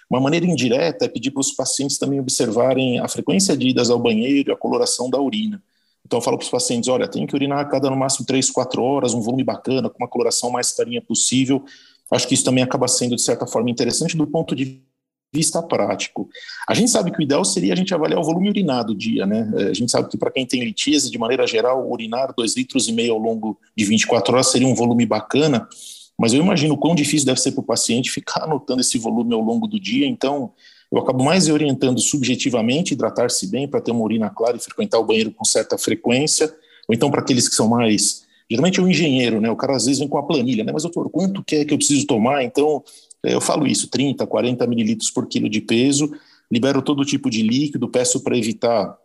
[0.10, 3.98] Uma maneira indireta é pedir para os pacientes também observarem a frequência de idas ao
[3.98, 5.64] banheiro, a coloração da urina.
[6.06, 8.50] Então eu falo para os pacientes, olha, tem que urinar a cada no máximo 3,
[8.52, 11.64] 4 horas, um volume bacana, com uma coloração mais clarinha possível.
[12.12, 14.82] Acho que isso também acaba sendo, de certa forma, interessante do ponto de
[15.34, 16.28] vista prático.
[16.68, 19.26] A gente sabe que o ideal seria a gente avaliar o volume urinado do dia,
[19.26, 19.50] né?
[19.56, 22.90] É, a gente sabe que para quem tem litíase, de maneira geral, urinar 2 litros
[22.90, 25.70] e meio ao longo de 24 horas seria um volume bacana,
[26.20, 29.34] mas eu imagino o quão difícil deve ser para o paciente ficar anotando esse volume
[29.34, 30.52] ao longo do dia, então
[30.92, 35.06] eu acabo mais orientando subjetivamente, hidratar-se bem para ter uma urina clara e frequentar o
[35.06, 36.54] banheiro com certa frequência,
[36.88, 38.24] ou então para aqueles que são mais.
[38.50, 39.50] Geralmente é um engenheiro, né?
[39.50, 40.74] O cara às vezes vem com a planilha, né?
[40.74, 42.44] Mas, doutor, quanto que é que eu preciso tomar?
[42.44, 42.84] Então,
[43.24, 46.12] é, eu falo isso: 30, 40 mililitros por quilo de peso,
[46.52, 48.98] libero todo tipo de líquido, peço para evitar,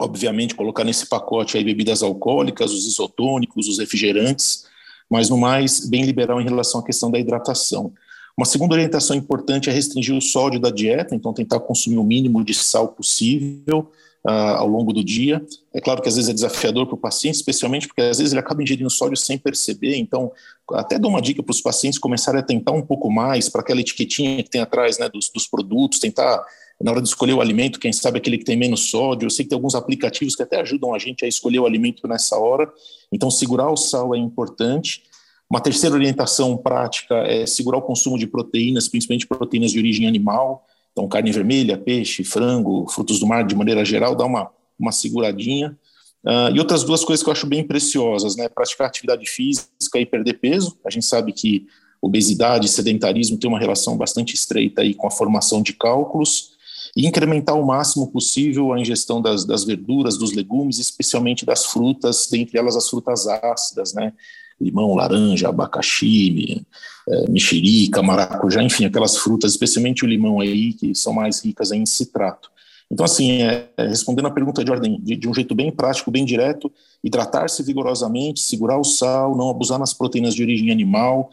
[0.00, 4.66] obviamente, colocar nesse pacote aí bebidas alcoólicas, os isotônicos, os refrigerantes,
[5.12, 7.92] mas no mais, bem liberal em relação à questão da hidratação.
[8.34, 12.42] Uma segunda orientação importante é restringir o sódio da dieta, então tentar consumir o mínimo
[12.42, 13.90] de sal possível
[14.26, 15.44] uh, ao longo do dia.
[15.74, 18.40] É claro que às vezes é desafiador para o paciente, especialmente porque às vezes ele
[18.40, 20.32] acaba ingerindo sódio sem perceber, então
[20.70, 23.82] até dou uma dica para os pacientes começarem a tentar um pouco mais para aquela
[23.82, 26.42] etiquetinha que tem atrás né, dos, dos produtos, tentar
[26.82, 29.26] na hora de escolher o alimento, quem sabe aquele que tem menos sódio.
[29.26, 32.06] Eu sei que tem alguns aplicativos que até ajudam a gente a escolher o alimento
[32.08, 32.70] nessa hora.
[33.12, 35.02] Então, segurar o sal é importante.
[35.48, 40.66] Uma terceira orientação prática é segurar o consumo de proteínas, principalmente proteínas de origem animal,
[40.92, 45.76] então carne vermelha, peixe, frango, frutos do mar de maneira geral, dá uma, uma seguradinha.
[46.24, 48.48] Uh, e outras duas coisas que eu acho bem preciosas, né?
[48.48, 50.78] Praticar atividade física e perder peso.
[50.86, 51.66] A gente sabe que
[52.00, 56.51] obesidade e sedentarismo tem uma relação bastante estreita aí com a formação de cálculos
[56.96, 62.28] e incrementar o máximo possível a ingestão das, das verduras, dos legumes, especialmente das frutas,
[62.30, 64.12] dentre elas as frutas ácidas, né?
[64.60, 66.64] limão, laranja, abacaxi,
[67.08, 71.84] é, mexerica, maracujá, enfim, aquelas frutas, especialmente o limão aí, que são mais ricas em
[71.84, 72.50] citrato.
[72.90, 76.10] Então, assim, é, é, respondendo a pergunta de ordem, de, de, um jeito bem prático,
[76.10, 76.70] bem direto,
[77.02, 81.30] hidratar-se vigorosamente, segurar o sal, não abusar nas proteínas de origem animal,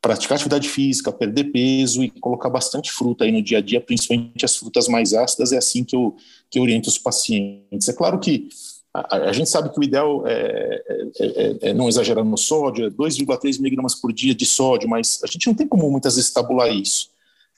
[0.00, 4.44] praticar atividade física, perder peso e colocar bastante fruta aí no dia a dia, principalmente
[4.44, 6.16] as frutas mais ácidas, é assim que eu,
[6.50, 7.88] que eu oriento os pacientes.
[7.88, 8.48] É claro que
[8.94, 12.86] a, a, gente sabe que o ideal é, é, é, é não exagerar no sódio,
[12.86, 16.30] é 2,3 miligramas por dia de sódio, mas a gente não tem como muitas vezes
[16.30, 17.10] tabular isso.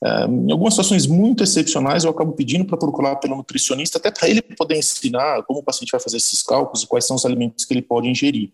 [0.04, 4.28] É, em algumas situações muito excepcionais, eu acabo pedindo para procurar pelo nutricionista, até para
[4.28, 7.64] ele poder ensinar como o paciente vai fazer esses cálculos e quais são os alimentos
[7.64, 8.50] que ele pode ingerir.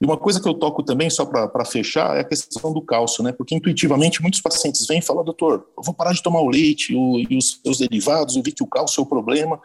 [0.00, 3.22] E uma coisa que eu toco também, só para fechar, é a questão do cálcio,
[3.22, 3.32] né?
[3.32, 6.94] Porque intuitivamente muitos pacientes vêm e falam, doutor, eu vou parar de tomar o leite
[6.94, 9.60] o, e os seus derivados, eu vi que o cálcio é o problema.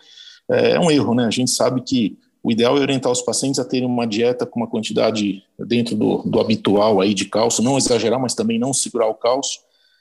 [0.50, 1.26] É, é um erro, né?
[1.26, 4.60] A gente sabe que o ideal é orientar os pacientes a terem uma dieta com
[4.60, 9.08] uma quantidade dentro do, do habitual aí de cálcio, não exagerar, mas também não segurar
[9.08, 9.60] o cálcio.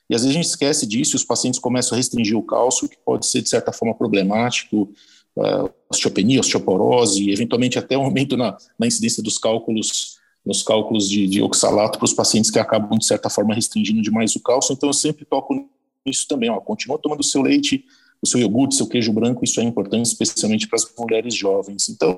[0.09, 2.97] E às vezes a gente esquece disso os pacientes começam a restringir o cálcio, que
[3.05, 4.88] pode ser de certa forma problemático,
[5.37, 10.18] uh, osteopenia, osteoporose, eventualmente até um aumento na, na incidência dos cálculos,
[10.49, 14.35] nos cálculos de, de oxalato para os pacientes que acabam de certa forma restringindo demais
[14.35, 14.73] o cálcio.
[14.73, 15.69] Então eu sempre toco
[16.05, 17.85] nisso também, ó, continua tomando o seu leite
[18.23, 21.89] o seu iogurte, seu queijo branco, isso é importante, especialmente para as mulheres jovens.
[21.89, 22.17] Então,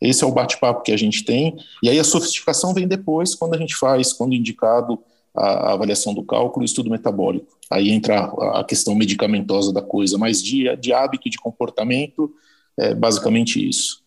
[0.00, 1.56] esse é o bate-papo que a gente tem.
[1.82, 4.98] E aí a sofisticação vem depois, quando a gente faz, quando indicado
[5.34, 7.58] a, avaliação do cálculo e estudo metabólico.
[7.70, 12.32] Aí entra a, questão medicamentosa da coisa, mas de, de hábito de comportamento,
[12.76, 14.02] é basicamente isso.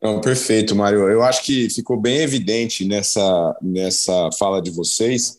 [0.00, 1.08] Não, perfeito, Mário.
[1.08, 5.38] Eu acho que ficou bem evidente nessa, nessa fala de vocês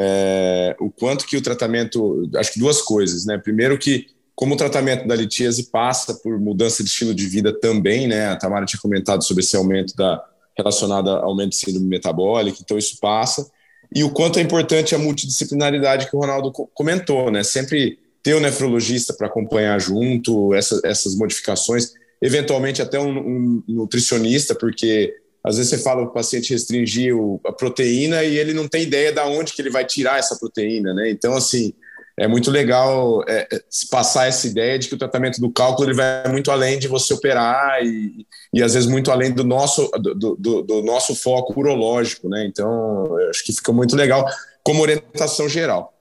[0.00, 3.36] é, o quanto que o tratamento, acho que duas coisas, né?
[3.36, 8.06] Primeiro que como o tratamento da litíase passa por mudança de estilo de vida também,
[8.06, 8.28] né?
[8.28, 10.24] A Tamara tinha comentado sobre esse aumento da
[10.56, 13.48] relacionado ao aumento de síndrome metabólica, então isso passa.
[13.94, 17.42] E o quanto é importante a multidisciplinaridade que o Ronaldo comentou, né?
[17.42, 24.54] Sempre ter o nefrologista para acompanhar junto essa, essas modificações, eventualmente até um, um nutricionista,
[24.54, 27.14] porque às vezes você fala para o paciente restringir
[27.46, 30.92] a proteína e ele não tem ideia de onde que ele vai tirar essa proteína,
[30.92, 31.10] né?
[31.10, 31.72] Então, assim,
[32.18, 35.96] é muito legal é, é passar essa ideia de que o tratamento do cálculo ele
[35.96, 40.36] vai muito além de você operar e, e às vezes muito além do nosso, do,
[40.36, 42.44] do, do nosso foco urológico, né?
[42.46, 44.26] Então, acho que fica muito legal
[44.64, 45.97] como orientação geral.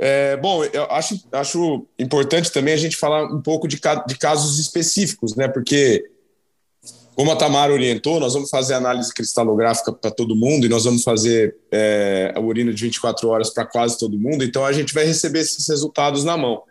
[0.00, 4.60] É, bom, eu acho, acho importante também a gente falar um pouco de, de casos
[4.60, 5.48] específicos, né?
[5.48, 6.08] Porque
[7.16, 11.02] como a Tamara orientou, nós vamos fazer análise cristalográfica para todo mundo e nós vamos
[11.02, 15.04] fazer é, a urina de 24 horas para quase todo mundo, então a gente vai
[15.04, 16.62] receber esses resultados na mão.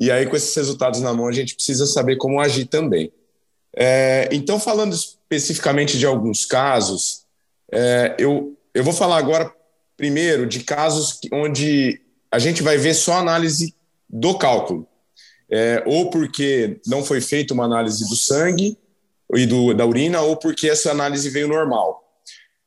[0.00, 3.12] E aí, com esses resultados na mão, a gente precisa saber como agir também.
[3.76, 7.26] É, então, falando especificamente de alguns casos,
[7.70, 9.52] é, eu, eu vou falar agora,
[9.94, 12.00] primeiro, de casos onde
[12.32, 13.74] a gente vai ver só análise
[14.08, 14.86] do cálculo.
[15.50, 18.78] É, ou porque não foi feita uma análise do sangue,
[19.34, 22.02] e do, da urina ou porque essa análise veio normal.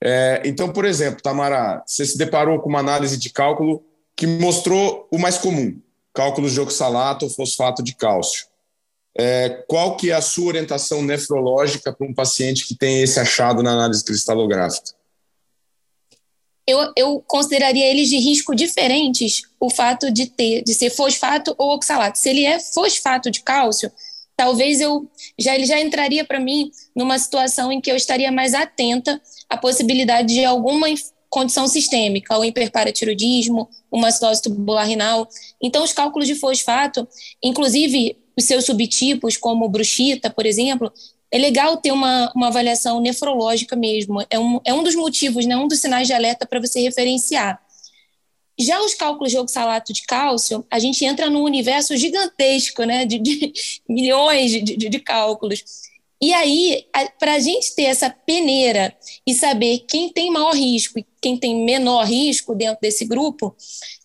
[0.03, 3.83] É, então, por exemplo, Tamara, você se deparou com uma análise de cálculo
[4.15, 5.79] que mostrou o mais comum,
[6.13, 8.45] cálculos de oxalato ou fosfato de cálcio.
[9.17, 13.63] É, qual que é a sua orientação nefrológica para um paciente que tem esse achado
[13.63, 14.91] na análise cristalográfica?
[16.67, 21.75] Eu, eu, consideraria eles de risco diferentes o fato de ter de ser fosfato ou
[21.75, 22.17] oxalato.
[22.17, 23.91] Se ele é fosfato de cálcio,
[24.35, 28.53] talvez eu já ele já entraria para mim numa situação em que eu estaria mais
[28.53, 30.87] atenta à possibilidade de alguma
[31.35, 35.27] condição sistêmica, ou hiperparatiroidismo, uma citose tubular renal.
[35.61, 37.05] Então, os cálculos de fosfato,
[37.43, 40.91] inclusive os seus subtipos, como bruxita, por exemplo,
[41.31, 44.25] é legal ter uma, uma avaliação nefrológica mesmo.
[44.29, 47.59] É um, é um dos motivos, né, um dos sinais de alerta para você referenciar.
[48.57, 53.19] Já os cálculos de oxalato de cálcio, a gente entra num universo gigantesco, né, de,
[53.19, 53.51] de
[53.87, 55.63] milhões de, de, de cálculos.
[56.21, 56.85] E aí,
[57.19, 58.95] para a gente ter essa peneira
[59.27, 63.53] e saber quem tem maior risco e quem tem menor risco dentro desse grupo,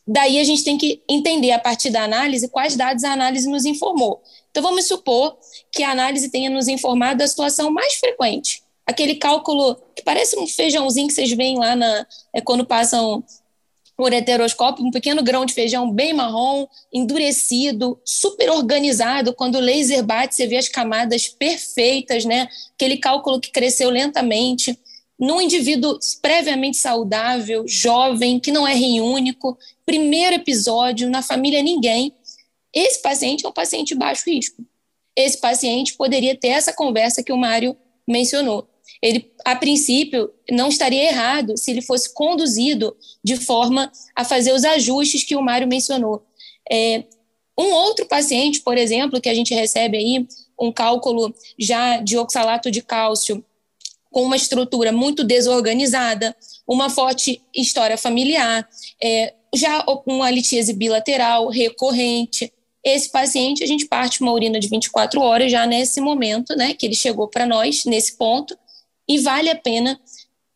[0.06, 3.64] daí a gente tem que entender a partir da análise quais dados a análise nos
[3.64, 4.20] informou.
[4.50, 5.36] Então, vamos supor
[5.72, 8.62] que a análise tenha nos informado da situação mais frequente.
[8.86, 13.22] Aquele cálculo que parece um feijãozinho que vocês veem lá na, é, quando passam
[14.00, 19.34] por heteroscópio, um pequeno grão de feijão bem marrom, endurecido, super organizado.
[19.34, 22.48] Quando o laser bate, você vê as camadas perfeitas, né?
[22.74, 24.78] Aquele cálculo que cresceu lentamente.
[25.18, 32.14] Num indivíduo previamente saudável, jovem, que não é único, primeiro episódio, na família ninguém.
[32.74, 34.64] Esse paciente é um paciente de baixo risco.
[35.16, 38.70] Esse paciente poderia ter essa conversa que o Mário mencionou
[39.02, 44.64] ele, a princípio, não estaria errado se ele fosse conduzido de forma a fazer os
[44.64, 46.22] ajustes que o Mário mencionou.
[46.70, 47.04] É,
[47.58, 50.26] um outro paciente, por exemplo, que a gente recebe aí,
[50.58, 53.44] um cálculo já de oxalato de cálcio
[54.10, 58.68] com uma estrutura muito desorganizada, uma forte história familiar,
[59.02, 62.52] é, já uma litíase bilateral recorrente.
[62.84, 66.86] Esse paciente, a gente parte uma urina de 24 horas já nesse momento, né, que
[66.86, 68.56] ele chegou para nós, nesse ponto,
[69.08, 70.00] e vale a pena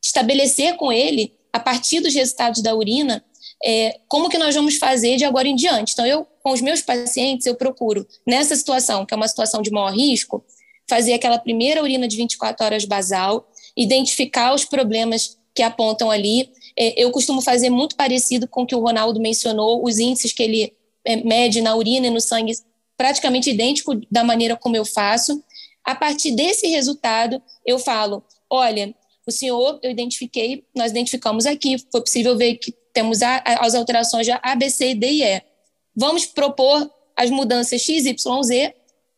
[0.02, 3.24] estabelecer com ele, a partir dos resultados da urina,
[3.64, 5.92] é, como que nós vamos fazer de agora em diante.
[5.92, 9.70] Então, eu, com os meus pacientes, eu procuro, nessa situação, que é uma situação de
[9.70, 10.44] maior risco,
[10.88, 16.50] fazer aquela primeira urina de 24 horas basal, identificar os problemas que apontam ali.
[16.76, 20.42] É, eu costumo fazer muito parecido com o que o Ronaldo mencionou, os índices que
[20.42, 20.72] ele
[21.24, 22.52] mede na urina e no sangue,
[22.96, 25.42] praticamente idêntico da maneira como eu faço.
[25.84, 28.94] A partir desse resultado, eu falo: olha,
[29.26, 34.26] o senhor, eu identifiquei, nós identificamos aqui, foi possível ver que temos a, as alterações
[34.26, 35.42] já A, B, C, D e E.
[35.96, 38.74] Vamos propor as mudanças X, Y, Z,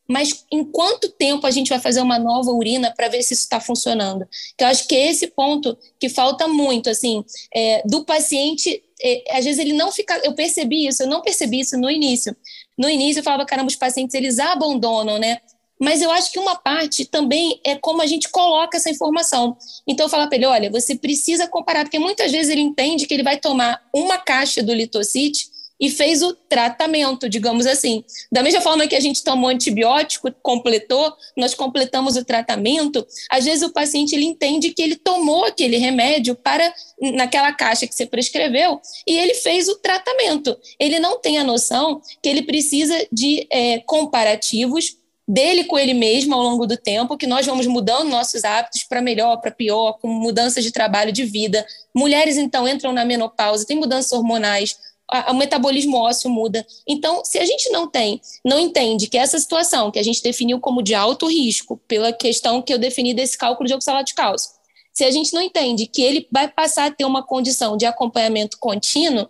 [0.09, 3.43] mas em quanto tempo a gente vai fazer uma nova urina para ver se isso
[3.43, 4.27] está funcionando?
[4.57, 9.25] Que eu acho que é esse ponto que falta muito, assim, é, do paciente, é,
[9.37, 12.37] às vezes ele não fica, eu percebi isso, eu não percebi isso no início.
[12.79, 15.39] No início eu falava, caramba, os pacientes eles abandonam, né?
[15.79, 19.57] Mas eu acho que uma parte também é como a gente coloca essa informação.
[19.87, 23.13] Então, eu falo para ele: olha, você precisa comparar, porque muitas vezes ele entende que
[23.13, 25.51] ele vai tomar uma caixa do litocite
[25.81, 28.05] e fez o tratamento, digamos assim.
[28.31, 33.63] Da mesma forma que a gente tomou antibiótico, completou, nós completamos o tratamento, às vezes
[33.63, 38.81] o paciente ele entende que ele tomou aquele remédio para naquela caixa que você prescreveu
[39.07, 40.57] e ele fez o tratamento.
[40.79, 44.97] Ele não tem a noção que ele precisa de é, comparativos
[45.29, 49.03] dele com ele mesmo ao longo do tempo, que nós vamos mudando nossos hábitos para
[49.03, 51.67] melhor, para pior, com mudanças de trabalho, de vida.
[51.93, 54.79] Mulheres, então, entram na menopausa, tem mudanças hormonais,
[55.29, 56.67] o metabolismo ósseo muda.
[56.87, 60.59] Então, se a gente não tem, não entende que essa situação que a gente definiu
[60.59, 64.51] como de alto risco, pela questão que eu defini desse cálculo de oxalato de cálcio,
[64.93, 68.59] se a gente não entende que ele vai passar a ter uma condição de acompanhamento
[68.59, 69.29] contínuo,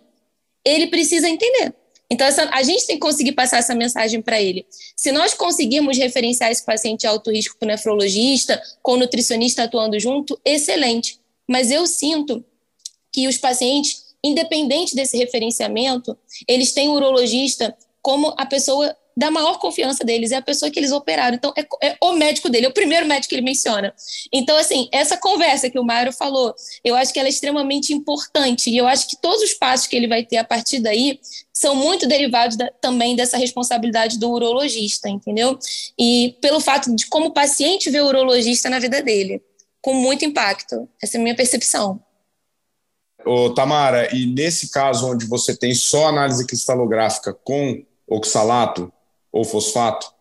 [0.63, 1.75] ele precisa entender.
[2.09, 4.65] Então, essa, a gente tem que conseguir passar essa mensagem para ele.
[4.95, 9.63] Se nós conseguirmos referenciar esse paciente de alto risco para o nefrologista, com o nutricionista
[9.63, 11.19] atuando junto, excelente.
[11.45, 12.43] Mas eu sinto
[13.11, 19.57] que os pacientes, independente desse referenciamento, eles têm o urologista como a pessoa da maior
[19.57, 21.35] confiança deles, é a pessoa que eles operaram.
[21.35, 23.91] Então, é, é, o médico dele, é o primeiro médico que ele menciona.
[24.31, 26.53] Então, assim, essa conversa que o Mário falou,
[26.83, 28.69] eu acho que ela é extremamente importante.
[28.69, 31.19] E eu acho que todos os passos que ele vai ter a partir daí
[31.51, 35.57] são muito derivados da, também dessa responsabilidade do urologista, entendeu?
[35.97, 39.41] E pelo fato de como o paciente vê o urologista na vida dele,
[39.81, 40.87] com muito impacto.
[41.01, 41.99] Essa é a minha percepção.
[43.27, 48.91] Ô, Tamara, e nesse caso onde você tem só análise cristalográfica com oxalato,
[49.31, 50.11] ou fosfato,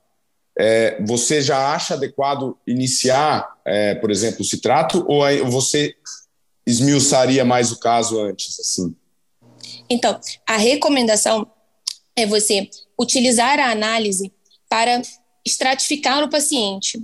[0.59, 5.94] é, você já acha adequado iniciar, é, por exemplo, o citrato, ou você
[6.66, 8.59] esmiuçaria mais o caso antes?
[8.59, 8.94] Assim?
[9.88, 11.46] Então, a recomendação
[12.16, 14.32] é você utilizar a análise
[14.68, 15.00] para
[15.44, 17.00] estratificar o paciente.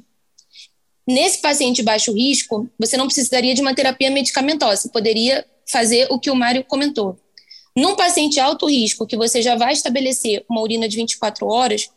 [1.06, 6.06] Nesse paciente de baixo risco, você não precisaria de uma terapia medicamentosa, você poderia fazer
[6.10, 7.18] o que o Mário comentou.
[7.74, 11.88] Num paciente alto risco, que você já vai estabelecer uma urina de 24 horas,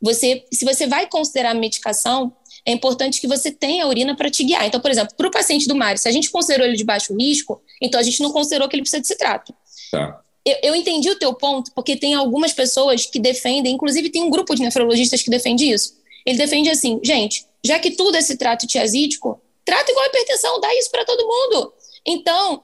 [0.00, 2.32] você, se você vai considerar medicação,
[2.64, 4.64] é importante que você tenha a urina para te guiar.
[4.64, 7.16] Então, por exemplo, para o paciente do Mário, se a gente considerou ele de baixo
[7.16, 9.52] risco, então a gente não considerou que ele precisa de citrato.
[9.90, 10.20] Tá.
[10.44, 14.30] Eu, eu, entendi o teu ponto, porque tem algumas pessoas que defendem, inclusive tem um
[14.30, 15.94] grupo de nefrologistas que defende isso.
[16.24, 20.74] Ele defende assim, gente, já que tudo é citrato tiazídico, trata igual a hipertensão, dá
[20.78, 21.72] isso para todo mundo.
[22.06, 22.62] Então,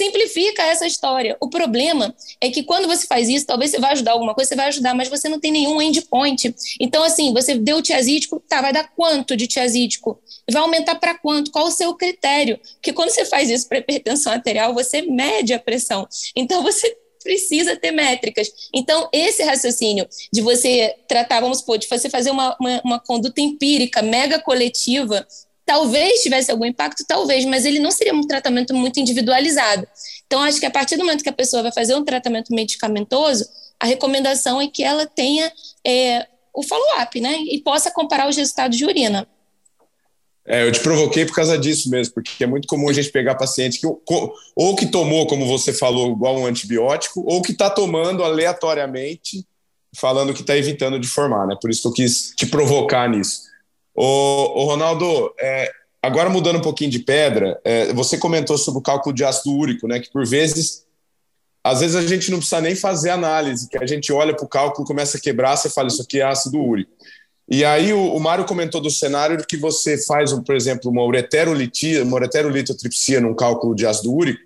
[0.00, 1.36] simplifica essa história.
[1.40, 4.56] O problema é que quando você faz isso, talvez você vai ajudar alguma coisa, você
[4.56, 6.54] vai ajudar, mas você não tem nenhum endpoint.
[6.80, 10.18] Então, assim, você deu tiazídico, tá, vai dar quanto de tiazídico?
[10.50, 11.50] Vai aumentar para quanto?
[11.50, 12.58] Qual o seu critério?
[12.74, 16.08] Porque quando você faz isso para hipertensão arterial, você mede a pressão.
[16.34, 18.50] Então, você precisa ter métricas.
[18.74, 23.42] Então, esse raciocínio de você tratar, vamos supor, de você fazer uma, uma, uma conduta
[23.42, 25.26] empírica, mega coletiva,
[25.70, 29.86] Talvez tivesse algum impacto, talvez, mas ele não seria um tratamento muito individualizado.
[30.26, 33.48] Então, acho que a partir do momento que a pessoa vai fazer um tratamento medicamentoso,
[33.78, 35.48] a recomendação é que ela tenha
[35.86, 37.38] é, o follow-up, né?
[37.48, 39.28] E possa comparar os resultados de urina.
[40.44, 43.36] É, eu te provoquei por causa disso mesmo, porque é muito comum a gente pegar
[43.36, 48.24] paciente que ou que tomou, como você falou, igual um antibiótico, ou que está tomando
[48.24, 49.46] aleatoriamente,
[49.94, 51.56] falando que está evitando de formar, né?
[51.62, 53.49] Por isso que eu quis te provocar nisso.
[54.02, 55.70] Ô, ô Ronaldo, é,
[56.02, 59.86] agora mudando um pouquinho de pedra, é, você comentou sobre o cálculo de ácido úrico,
[59.86, 60.00] né?
[60.00, 60.86] Que por vezes,
[61.62, 64.48] às vezes a gente não precisa nem fazer análise, que a gente olha para o
[64.48, 66.90] cálculo, começa a quebrar, você fala isso aqui é ácido úrico.
[67.46, 72.02] E aí o, o Mário comentou do cenário que você faz, por exemplo, uma ureterolitia,
[72.02, 74.40] uma ureterolitotripsia num cálculo de ácido úrico,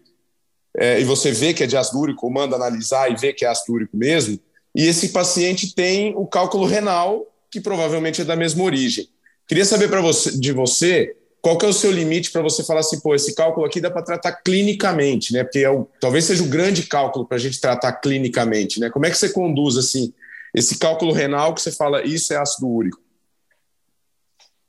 [0.76, 3.48] é, e você vê que é de ácido úrico, manda analisar e vê que é
[3.48, 4.36] ácido úrico mesmo,
[4.74, 9.13] e esse paciente tem o cálculo renal, que provavelmente é da mesma origem.
[9.46, 12.80] Queria saber para você, de você qual que é o seu limite para você falar
[12.80, 15.44] assim, pô, esse cálculo aqui dá para tratar clinicamente, né?
[15.44, 18.88] Porque é o, talvez seja o grande cálculo para a gente tratar clinicamente, né?
[18.88, 20.10] Como é que você conduz assim
[20.54, 22.98] esse cálculo renal que você fala isso é ácido úrico?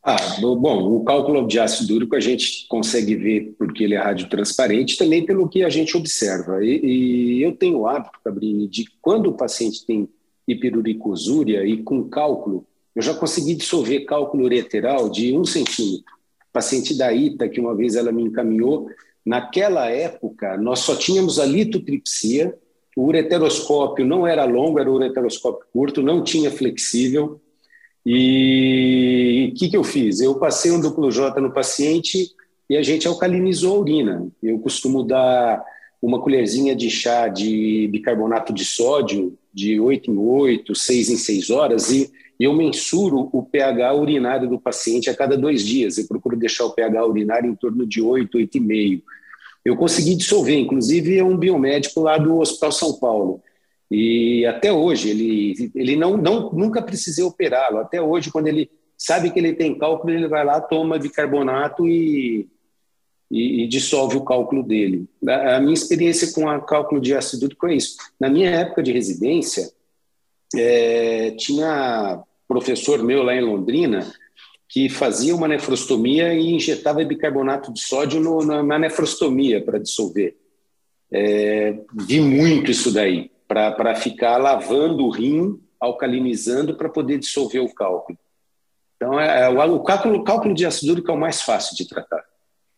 [0.04, 4.98] Ah, bom, o cálculo de ácido úrico a gente consegue ver porque ele é radiotransparente,
[4.98, 6.64] também pelo que a gente observa.
[6.64, 10.10] E, e eu tenho o hábito, Cabrini, de quando o paciente tem
[10.46, 16.06] hiperuricosúria e com cálculo, eu já consegui dissolver cálculo ureteral de um centímetro.
[16.54, 18.88] Paciente da ITA, que uma vez ela me encaminhou,
[19.26, 22.58] naquela época nós só tínhamos a litotripsia,
[22.96, 27.42] o ureteroscópio não era longo, era o ureteroscópio curto, não tinha flexível.
[28.06, 30.22] E o que, que eu fiz?
[30.22, 32.32] Eu passei um duplo J no paciente
[32.70, 34.28] e a gente alcalinizou a urina.
[34.42, 35.62] Eu costumo dar
[36.02, 41.50] uma colherzinha de chá de bicarbonato de sódio de 8 em 8, 6 em 6
[41.50, 45.98] horas e eu mensuro o pH urinário do paciente a cada dois dias.
[45.98, 49.02] Eu procuro deixar o pH urinário em torno de 8, 8,5.
[49.64, 53.42] Eu consegui dissolver, inclusive é um biomédico lá do Hospital São Paulo.
[53.90, 57.80] E até hoje, ele, ele não, não nunca precisei operá-lo.
[57.80, 62.48] Até hoje, quando ele sabe que ele tem cálculo, ele vai lá, toma bicarbonato e,
[63.32, 65.08] e, e dissolve o cálculo dele.
[65.28, 67.96] A, a minha experiência com o cálculo de ácido úrico é isso.
[68.20, 69.72] Na minha época de residência,
[70.56, 74.06] é, tinha professor meu lá em Londrina
[74.68, 80.36] que fazia uma nefrostomia e injetava bicarbonato de sódio no, na, na, nefrostomia para dissolver.
[81.12, 87.74] É, vi muito isso daí, para ficar lavando o rim, alcalinizando para poder dissolver o
[87.74, 88.18] cálculo.
[88.98, 91.88] Então, é, é, o, cálculo, o cálculo de ácido úrico é o mais fácil de
[91.88, 92.24] tratar.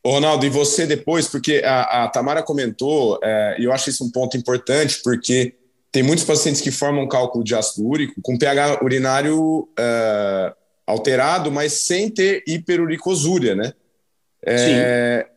[0.05, 4.11] Ronaldo, e você depois, porque a, a Tamara comentou, é, e eu acho isso um
[4.11, 5.55] ponto importante, porque
[5.91, 10.53] tem muitos pacientes que formam cálculo de ácido úrico com pH urinário é,
[10.85, 13.73] alterado, mas sem ter hiperuricosúria, né?
[14.45, 15.27] É,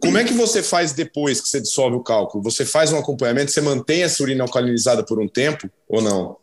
[0.00, 2.44] como é que você faz depois que você dissolve o cálculo?
[2.44, 6.36] Você faz um acompanhamento, você mantém essa urina alcalinizada por um tempo ou não?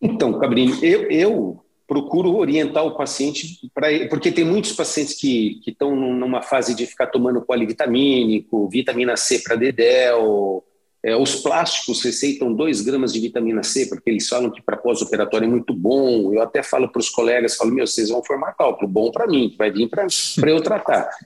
[0.00, 5.94] Então, Cabrini, eu, eu procuro orientar o paciente, pra, porque tem muitos pacientes que estão
[5.94, 10.64] numa fase de ficar tomando polivitamínico, vitamina C para dedéu,
[11.02, 15.46] é, os plásticos receitam 2 gramas de vitamina C, porque eles falam que para pós-operatório
[15.46, 16.32] é muito bom.
[16.34, 19.54] Eu até falo para os colegas, falo, meu, vocês vão formar cálculo, bom para mim,
[19.56, 20.06] vai vir para
[20.50, 21.08] eu tratar.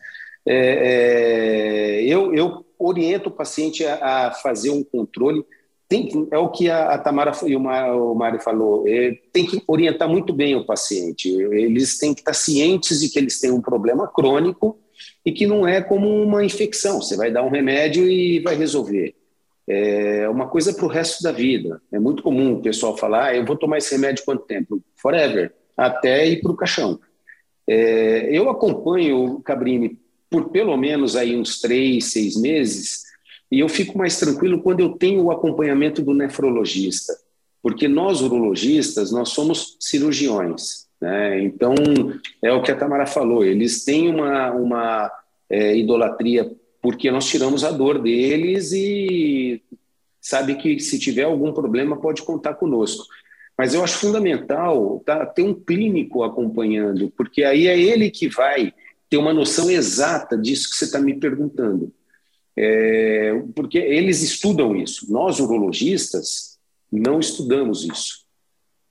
[0.46, 5.42] É, é, eu, eu, oriento o paciente a, a, fazer um controle,
[5.88, 10.06] tem, é o que a, a Tamara e o Mário falou, é, tem que orientar
[10.06, 11.30] muito bem o paciente.
[11.30, 14.78] Eles têm que estar cientes de que eles têm um problema crônico
[15.24, 19.14] e que não é como uma infecção, você vai dar um remédio e vai resolver
[19.68, 21.80] é uma coisa para o resto da vida.
[21.90, 24.82] É muito comum o pessoal falar: ah, eu vou tomar esse remédio quanto tempo?
[24.96, 27.00] Forever, até ir para o caixão.
[27.66, 29.98] É, eu acompanho o Cabrini
[30.30, 33.04] por pelo menos aí uns três, seis meses,
[33.50, 37.14] e eu fico mais tranquilo quando eu tenho o acompanhamento do nefrologista,
[37.62, 41.40] porque nós urologistas nós somos cirurgiões, né?
[41.40, 41.74] Então
[42.42, 45.12] é o que a Tamara falou, eles têm uma, uma
[45.48, 46.50] é, idolatria
[46.84, 49.62] porque nós tiramos a dor deles e
[50.20, 53.06] sabe que se tiver algum problema pode contar conosco.
[53.56, 58.74] Mas eu acho fundamental tá, ter um clínico acompanhando, porque aí é ele que vai
[59.08, 61.90] ter uma noção exata disso que você está me perguntando.
[62.54, 65.10] É, porque eles estudam isso.
[65.10, 66.58] Nós, urologistas,
[66.92, 68.26] não estudamos isso.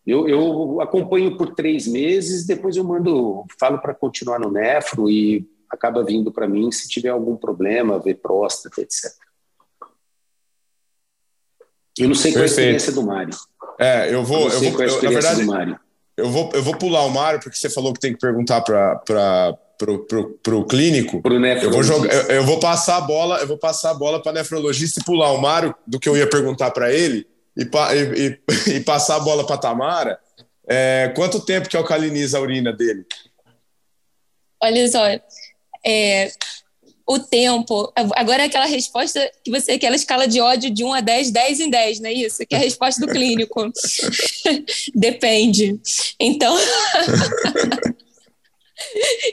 [0.04, 5.48] Eu, eu acompanho por três meses, depois eu mando, falo para continuar no nefro e
[5.74, 9.12] acaba vindo para mim se tiver algum problema, ver próstata, etc.
[11.98, 13.36] Eu não sei qual é a experiência do Mário.
[13.80, 14.50] É, eu vou.
[14.50, 15.80] Eu, eu vou qual é a experiência eu, na verdade, do Mário.
[16.16, 19.58] Eu vou, eu vou pular o Mário, porque você falou que tem que perguntar para
[19.78, 21.22] pro, pro, pro clínico.
[21.22, 24.22] Pro eu vou jogar, eu, eu, vou passar a bola, eu vou passar a bola
[24.22, 28.40] para nefrologista e pular o Mário do que eu ia perguntar para ele e, e,
[28.70, 30.20] e, e, passar a bola para Tamara.
[30.68, 33.06] É, quanto tempo que alcaliniza a urina dele?
[34.62, 35.02] Olha só,
[35.86, 36.32] é,
[37.06, 37.92] o tempo.
[38.16, 41.60] Agora é aquela resposta que você, aquela escala de ódio de 1 a 10, 10
[41.60, 42.46] em 10, não é isso?
[42.46, 43.64] Que é a resposta do clínico.
[44.96, 45.80] Depende.
[46.20, 46.58] Então.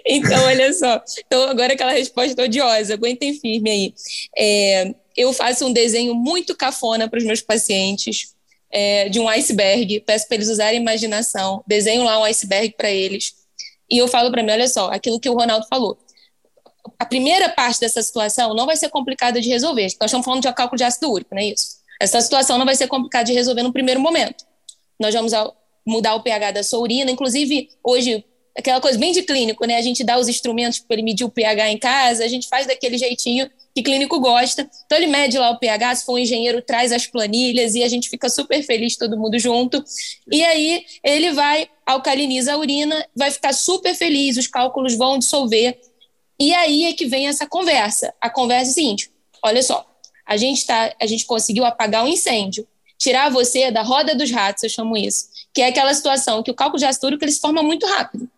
[0.05, 1.03] então, olha só.
[1.27, 3.95] Então, agora é aquela resposta odiosa, aguentem firme aí.
[4.37, 8.35] É, eu faço um desenho muito cafona para os meus pacientes.
[8.73, 13.35] É, de um iceberg, peço para eles usarem imaginação, desenho lá um iceberg para eles,
[13.91, 15.99] e eu falo para mim, olha só, aquilo que o Ronaldo falou,
[16.99, 19.83] a primeira parte dessa situação não vai ser complicada de resolver.
[20.01, 21.81] Nós estamos falando de cálculo de ácido úrico, não é isso?
[22.01, 24.45] Essa situação não vai ser complicada de resolver no primeiro momento.
[24.99, 25.33] Nós vamos
[25.87, 28.25] mudar o pH da sua urina, inclusive hoje
[28.57, 29.77] aquela coisa bem de clínico, né?
[29.77, 32.67] A gente dá os instrumentos para ele medir o pH em casa, a gente faz
[32.67, 34.69] daquele jeitinho que clínico gosta.
[34.87, 37.89] Então ele mede lá o pH, se for um engenheiro, traz as planilhas e a
[37.89, 39.83] gente fica super feliz todo mundo junto.
[40.31, 45.79] E aí ele vai alcaliniza a urina, vai ficar super feliz, os cálculos vão dissolver
[46.41, 48.15] e aí é que vem essa conversa.
[48.19, 49.11] A conversa é a seguinte:
[49.45, 49.87] olha só,
[50.27, 52.67] a gente, tá, a gente conseguiu apagar um incêndio,
[52.97, 56.55] tirar você da roda dos ratos, eu chamo isso, que é aquela situação que o
[56.55, 58.29] cálculo de ácido ele se forma muito rápido.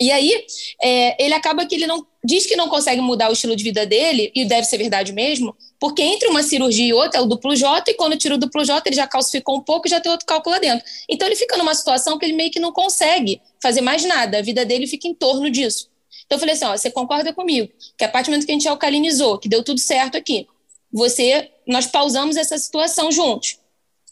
[0.00, 0.46] E aí,
[0.80, 3.84] é, ele acaba que ele não diz que não consegue mudar o estilo de vida
[3.84, 7.56] dele, e deve ser verdade mesmo, porque entre uma cirurgia e outra é o duplo
[7.56, 10.10] J, e quando tira o duplo J, ele já calcificou um pouco e já tem
[10.10, 10.84] outro cálculo lá dentro.
[11.08, 14.42] Então, ele fica numa situação que ele meio que não consegue fazer mais nada, a
[14.42, 15.88] vida dele fica em torno disso.
[16.28, 18.54] Então eu falei assim: ó, você concorda comigo que a partir do momento que a
[18.54, 20.46] gente alcalinizou, que deu tudo certo aqui,
[20.92, 23.58] você, nós pausamos essa situação juntos.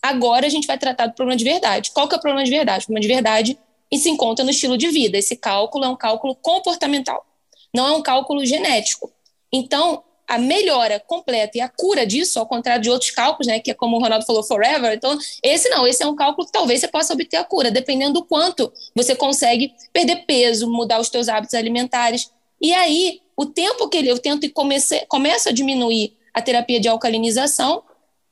[0.02, 1.90] Agora a gente vai tratar do problema de verdade.
[1.90, 2.84] Qual que é o problema de verdade?
[2.84, 3.58] O problema de verdade
[3.90, 5.18] e se encontra no estilo de vida.
[5.18, 7.24] Esse cálculo é um cálculo comportamental,
[7.74, 9.12] não é um cálculo genético.
[9.52, 13.70] Então, a melhora completa e a cura disso, ao contrário de outros cálculos, né, que
[13.70, 16.80] é como o Ronaldo falou, forever, então esse não, esse é um cálculo que talvez
[16.80, 21.28] você possa obter a cura, dependendo do quanto você consegue perder peso, mudar os seus
[21.28, 22.30] hábitos alimentares.
[22.60, 26.80] E aí, o tempo que ele, eu tento e comece, começo a diminuir a terapia
[26.80, 27.82] de alcalinização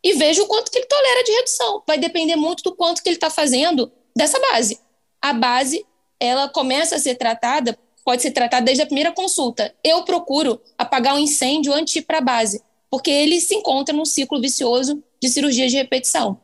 [0.02, 1.82] e vejo o quanto que ele tolera de redução.
[1.86, 4.78] Vai depender muito do quanto que ele está fazendo dessa base.
[5.20, 5.86] A base,
[6.20, 9.74] ela começa a ser tratada pode ser tratado desde a primeira consulta.
[9.82, 13.54] Eu procuro apagar o um incêndio antes de ir para a base, porque ele se
[13.54, 16.38] encontra num ciclo vicioso de cirurgia de repetição.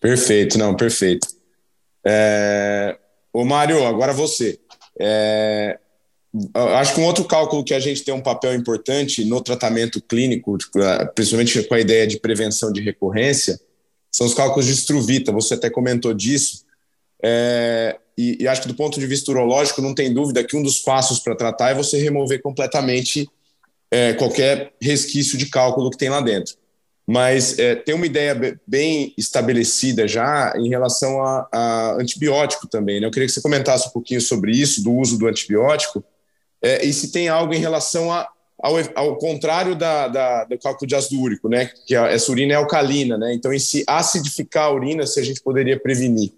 [0.00, 1.26] Perfeito, não, perfeito.
[2.06, 2.98] É...
[3.32, 4.58] Ô, Mário, agora você.
[5.00, 5.78] É...
[6.78, 10.56] acho que um outro cálculo que a gente tem um papel importante no tratamento clínico,
[10.58, 10.78] tipo,
[11.14, 13.58] principalmente com a ideia de prevenção de recorrência,
[14.12, 15.32] são os cálculos de estruvita.
[15.32, 16.64] Você até comentou disso.
[17.22, 20.62] É, e, e, acho que do ponto de vista urológico, não tem dúvida que um
[20.62, 23.28] dos passos para tratar é você remover completamente
[23.90, 26.54] é, qualquer resquício de cálculo que tem lá dentro.
[27.06, 33.00] Mas é, tem uma ideia bem estabelecida já em relação a, a antibiótico também.
[33.00, 33.06] Né?
[33.06, 36.02] Eu queria que você comentasse um pouquinho sobre isso, do uso do antibiótico,
[36.60, 40.88] é, e se tem algo em relação a, ao, ao contrário da, da, do cálculo
[40.88, 41.70] de ácido úrico, né?
[41.86, 43.16] que essa urina é alcalina.
[43.16, 43.34] Né?
[43.34, 46.32] Então, em se acidificar a urina, se a gente poderia prevenir.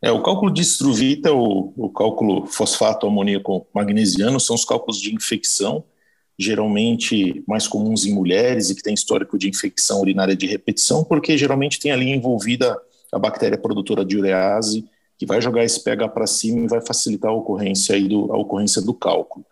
[0.00, 5.14] É, o cálculo de estruvita, o, o cálculo fosfato amoníaco magnesiano, são os cálculos de
[5.14, 5.84] infecção,
[6.38, 11.36] geralmente mais comuns em mulheres e que têm histórico de infecção urinária de repetição, porque
[11.36, 12.80] geralmente tem ali envolvida
[13.12, 14.84] a bactéria produtora de urease,
[15.18, 18.36] que vai jogar esse pH para cima e vai facilitar a ocorrência, aí do, a
[18.36, 19.44] ocorrência do cálculo.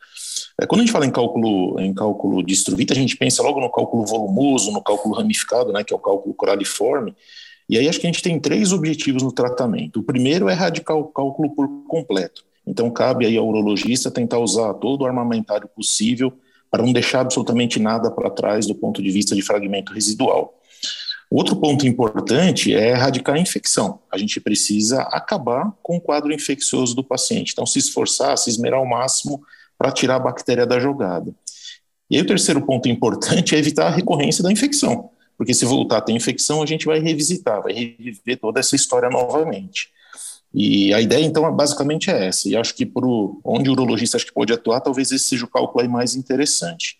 [0.61, 3.61] É, quando a gente fala em cálculo, em cálculo de estruvita, a gente pensa logo
[3.61, 7.17] no cálculo volumoso, no cálculo ramificado, né, que é o cálculo coraliforme,
[7.69, 10.01] e aí acho que a gente tem três objetivos no tratamento.
[10.01, 12.45] O primeiro é erradicar o cálculo por completo.
[12.67, 16.33] Então cabe aí ao urologista tentar usar todo o armamentário possível
[16.71, 20.55] para não deixar absolutamente nada para trás do ponto de vista de fragmento residual.
[21.29, 24.01] Outro ponto importante é erradicar a infecção.
[24.13, 27.51] A gente precisa acabar com o quadro infeccioso do paciente.
[27.53, 29.43] Então, se esforçar, se esmerar ao máximo
[29.77, 31.35] para tirar a bactéria da jogada.
[32.09, 35.99] E aí, o terceiro ponto importante é evitar a recorrência da infecção porque se voltar
[35.99, 39.91] a ter infecção, a gente vai revisitar, vai reviver toda essa história novamente.
[40.53, 42.49] E a ideia, então, basicamente é essa.
[42.49, 43.05] E acho que para
[43.45, 46.99] onde o urologista acho que pode atuar, talvez esse seja o cálculo aí mais interessante.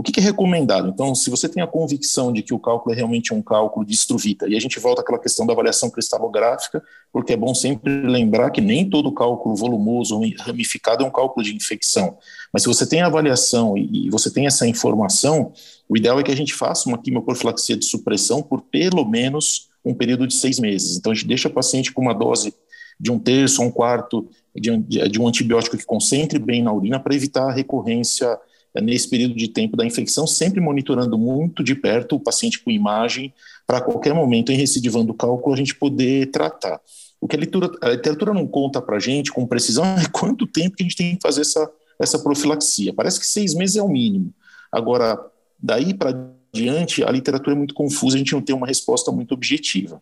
[0.00, 0.88] O que, é recomendado?
[0.88, 3.92] Então, se você tem a convicção de que o cálculo é realmente um cálculo de
[3.92, 6.82] estruvita, e a gente volta àquela questão da avaliação cristalográfica,
[7.12, 11.44] porque é bom sempre lembrar que nem todo cálculo volumoso ou ramificado é um cálculo
[11.44, 12.16] de infecção.
[12.50, 15.52] Mas se você tem a avaliação e, você tem essa informação,
[15.86, 19.92] o ideal é que a gente faça uma quimioprofilaxia de supressão por pelo menos um
[19.92, 20.96] período de seis meses.
[20.96, 22.54] Então, a gente deixa o paciente com uma dose
[22.98, 24.26] de um terço ou um quarto
[24.56, 28.38] de, de um antibiótico que concentre bem na urina para evitar a recorrência
[28.74, 33.32] nesse período de tempo da infecção, sempre monitorando muito de perto o paciente com imagem,
[33.66, 36.80] para qualquer momento, em recidivando o cálculo, a gente poder tratar.
[37.20, 40.46] O que a literatura, a literatura não conta para a gente com precisão é quanto
[40.46, 42.92] tempo que a gente tem que fazer essa, essa profilaxia.
[42.94, 44.32] Parece que seis meses é o mínimo.
[44.72, 45.18] Agora,
[45.58, 49.34] daí para diante, a literatura é muito confusa, a gente não tem uma resposta muito
[49.34, 50.00] objetiva.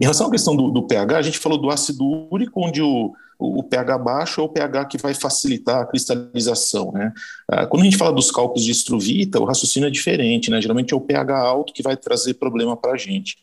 [0.00, 3.12] Em relação à questão do, do pH, a gente falou do ácido úrico, onde o,
[3.38, 6.92] o, pH baixo é o pH que vai facilitar a cristalização.
[6.92, 7.12] Né?
[7.48, 10.60] Ah, quando a gente fala dos cálculos de estruvita, o raciocínio é diferente, né?
[10.60, 13.36] geralmente é o pH alto que vai trazer problema para a gente.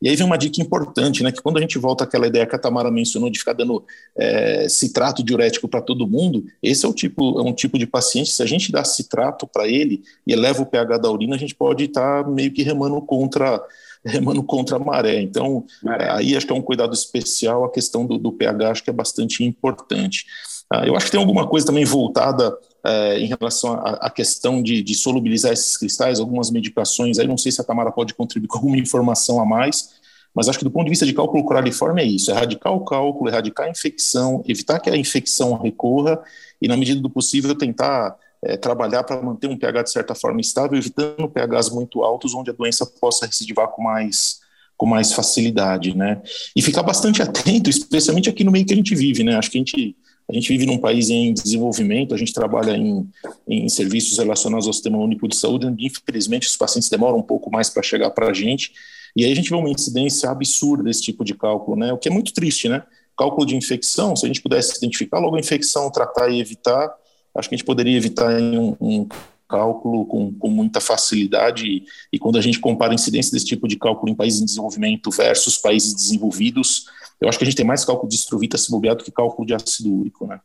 [0.00, 1.32] E aí vem uma dica importante, né?
[1.32, 3.84] Que quando a gente volta àquela ideia que a Tamara mencionou de ficar dando
[4.16, 8.30] é, citrato diurético para todo mundo, esse é o tipo, é um tipo de paciente.
[8.30, 11.54] Se a gente dá citrato para ele e eleva o pH da urina, a gente
[11.54, 13.62] pode estar tá meio que remando contra
[14.06, 15.20] remando contra a maré.
[15.20, 16.10] Então, maré.
[16.10, 18.92] aí acho que é um cuidado especial, a questão do, do pH acho que é
[18.92, 20.24] bastante importante.
[20.70, 24.82] Ah, eu acho que tem alguma coisa também voltada é, em relação à, questão de,
[24.82, 28.58] de, solubilizar esses cristais, algumas medicações, aí não sei se a Tamara pode contribuir com
[28.58, 29.90] alguma informação a mais,
[30.34, 33.30] mas acho que do ponto de vista de cálculo coraliforme é isso, erradicar o cálculo,
[33.30, 36.20] erradicar a infecção, evitar que a infecção recorra
[36.60, 40.40] e, na medida do possível, tentar é, trabalhar para manter um pH de certa forma
[40.40, 44.40] estável, evitando pHs muito altos, onde a doença possa recidivar com mais,
[44.76, 46.22] com mais facilidade, né?
[46.54, 49.36] E ficar bastante atento, especialmente aqui no meio que a gente vive, né?
[49.36, 49.96] Acho que a gente,
[50.30, 53.08] a gente vive num país em desenvolvimento, a gente trabalha em,
[53.48, 57.50] em serviços relacionados ao sistema único de saúde, onde infelizmente os pacientes demoram um pouco
[57.50, 58.72] mais para chegar para a gente,
[59.16, 61.92] e aí a gente vê uma incidência absurda desse tipo de cálculo, né?
[61.92, 62.82] O que é muito triste, né?
[63.16, 66.94] Cálculo de infecção, se a gente pudesse identificar logo a infecção, tratar e evitar,
[67.36, 69.08] acho que a gente poderia evitar um, um
[69.48, 73.68] cálculo com, com, muita facilidade e, e, quando a gente compara a incidência desse tipo
[73.68, 76.86] de cálculo em países em desenvolvimento versus países desenvolvidos,
[77.20, 79.92] eu acho que a gente tem mais cálculo de estruvita cibobeado que cálculo de ácido
[79.92, 80.40] úrico, né?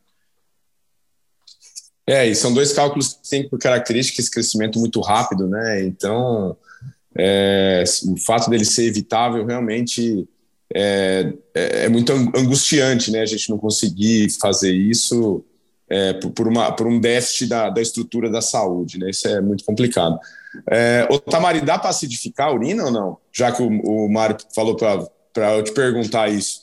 [2.06, 5.84] É, e são dois cálculos que têm por característica esse crescimento muito rápido, né?
[5.84, 6.56] Então,
[7.16, 10.28] é, o fato dele ser evitável realmente
[10.74, 13.20] é, é, é muito angustiante, né?
[13.20, 15.44] A gente não conseguir fazer isso
[15.92, 19.10] é, por, uma, por um déficit da, da estrutura da saúde, né?
[19.10, 20.18] Isso é muito complicado.
[20.70, 23.18] É, o Tamari, dá para acidificar a urina ou não?
[23.30, 26.62] Já que o, o Mário falou para eu te perguntar isso.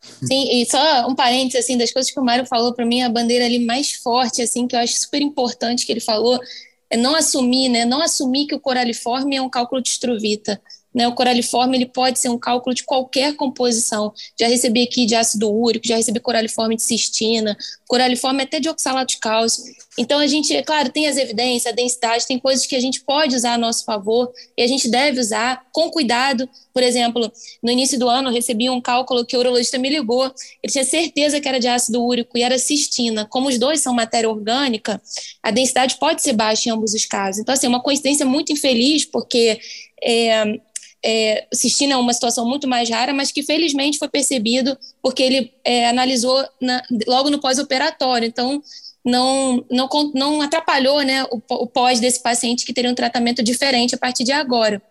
[0.00, 3.10] Sim, e só um parênteses, assim, das coisas que o Mário falou para mim, a
[3.10, 6.40] bandeira ali mais forte, assim, que eu acho super importante que ele falou,
[6.88, 10.60] é não assumir, né, não assumir que o coraliforme é um cálculo de estruvita.
[10.94, 11.06] Né?
[11.06, 14.12] O coraliforme ele pode ser um cálculo de qualquer composição.
[14.38, 19.14] Já recebi aqui de ácido úrico, já recebi coraliforme de cistina, coraliforme até de oxalato
[19.14, 19.64] de cálcio.
[19.98, 23.00] Então, a gente, é claro, tem as evidências, a densidade, tem coisas que a gente
[23.02, 26.48] pode usar a nosso favor e a gente deve usar com cuidado.
[26.72, 27.30] Por exemplo,
[27.62, 30.24] no início do ano, eu recebi um cálculo que o urologista me ligou,
[30.62, 33.26] ele tinha certeza que era de ácido úrico e era cistina.
[33.26, 35.00] Como os dois são matéria orgânica,
[35.42, 37.40] a densidade pode ser baixa em ambos os casos.
[37.40, 39.60] Então, assim, é uma coincidência muito infeliz, porque
[40.02, 40.60] é,
[41.02, 45.52] é, cistina é uma situação muito mais rara, mas que felizmente foi percebido porque ele
[45.64, 48.26] é, analisou na, logo no pós-operatório.
[48.26, 48.62] Então,
[49.04, 53.94] não, não, não atrapalhou né, o, o pós desse paciente que teria um tratamento diferente
[53.94, 54.82] a partir de agora.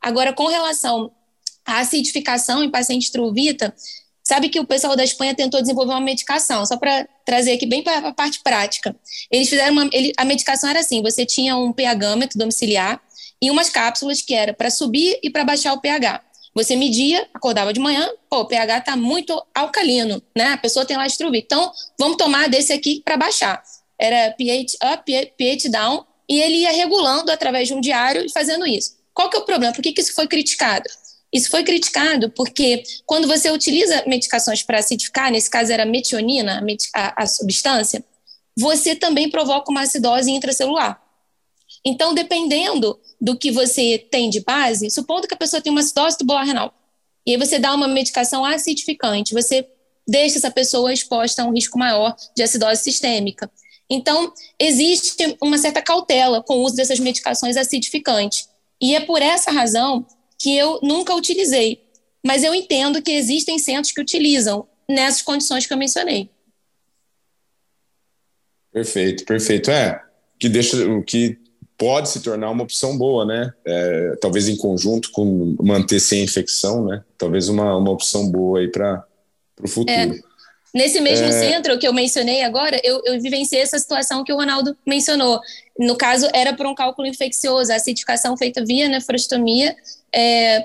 [0.00, 1.12] Agora, com relação
[1.64, 3.74] à acidificação em paciente truvita,
[4.24, 7.82] sabe que o pessoal da Espanha tentou desenvolver uma medicação, só para trazer aqui bem
[7.82, 8.96] para a parte prática.
[9.30, 13.00] Eles fizeram uma, ele, a medicação era assim: você tinha um pH-metro domiciliar
[13.42, 16.22] e umas cápsulas que era para subir e para baixar o pH.
[16.54, 20.52] Você media, acordava de manhã, pô, o pH está muito alcalino, né?
[20.52, 21.42] A pessoa tem lá estruvir.
[21.44, 23.60] Então, vamos tomar desse aqui para baixar.
[23.98, 28.64] Era pH up, pH down, e ele ia regulando através de um diário e fazendo
[28.64, 28.96] isso.
[29.12, 29.74] Qual que é o problema?
[29.74, 30.88] Por que, que isso foi criticado?
[31.32, 36.62] Isso foi criticado porque quando você utiliza medicações para acidificar, nesse caso era metionina,
[36.94, 38.04] a, a substância,
[38.56, 41.02] você também provoca uma acidose intracelular.
[41.84, 46.18] Então, dependendo do que você tem de base, supondo que a pessoa tem uma acidose
[46.18, 46.74] tubular renal,
[47.24, 49.64] e aí você dá uma medicação acidificante, você
[50.06, 53.48] deixa essa pessoa exposta a um risco maior de acidose sistêmica.
[53.88, 58.48] Então, existe uma certa cautela com o uso dessas medicações acidificantes.
[58.80, 60.04] E é por essa razão
[60.36, 61.80] que eu nunca utilizei.
[62.26, 66.28] Mas eu entendo que existem centros que utilizam nessas condições que eu mencionei.
[68.72, 69.70] Perfeito, perfeito.
[69.70, 70.02] É,
[70.40, 71.38] que deixa o que
[71.82, 73.52] pode se tornar uma opção boa, né?
[73.66, 77.02] É, talvez em conjunto com manter sem infecção, né?
[77.18, 79.04] Talvez uma, uma opção boa aí para
[79.60, 79.90] o futuro.
[79.92, 80.20] É.
[80.72, 81.32] Nesse mesmo é...
[81.32, 85.40] centro que eu mencionei agora, eu, eu vivenciei essa situação que o Ronaldo mencionou.
[85.76, 89.74] No caso, era por um cálculo infeccioso, a acidificação feita via nefrostomia,
[90.14, 90.64] é,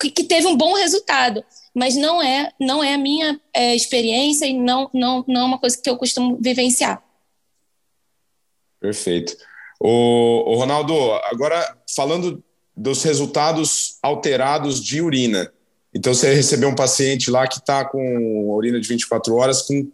[0.00, 1.44] que, que, teve um bom resultado.
[1.72, 5.58] Mas não é, não é a minha é, experiência e não, não, não é uma
[5.58, 7.00] coisa que eu costumo vivenciar.
[8.80, 9.36] Perfeito.
[9.80, 10.94] O, Ronaldo,
[11.30, 12.42] agora falando
[12.76, 15.52] dos resultados alterados de urina.
[15.94, 19.90] Então, você recebeu um paciente lá que está com urina de 24 horas com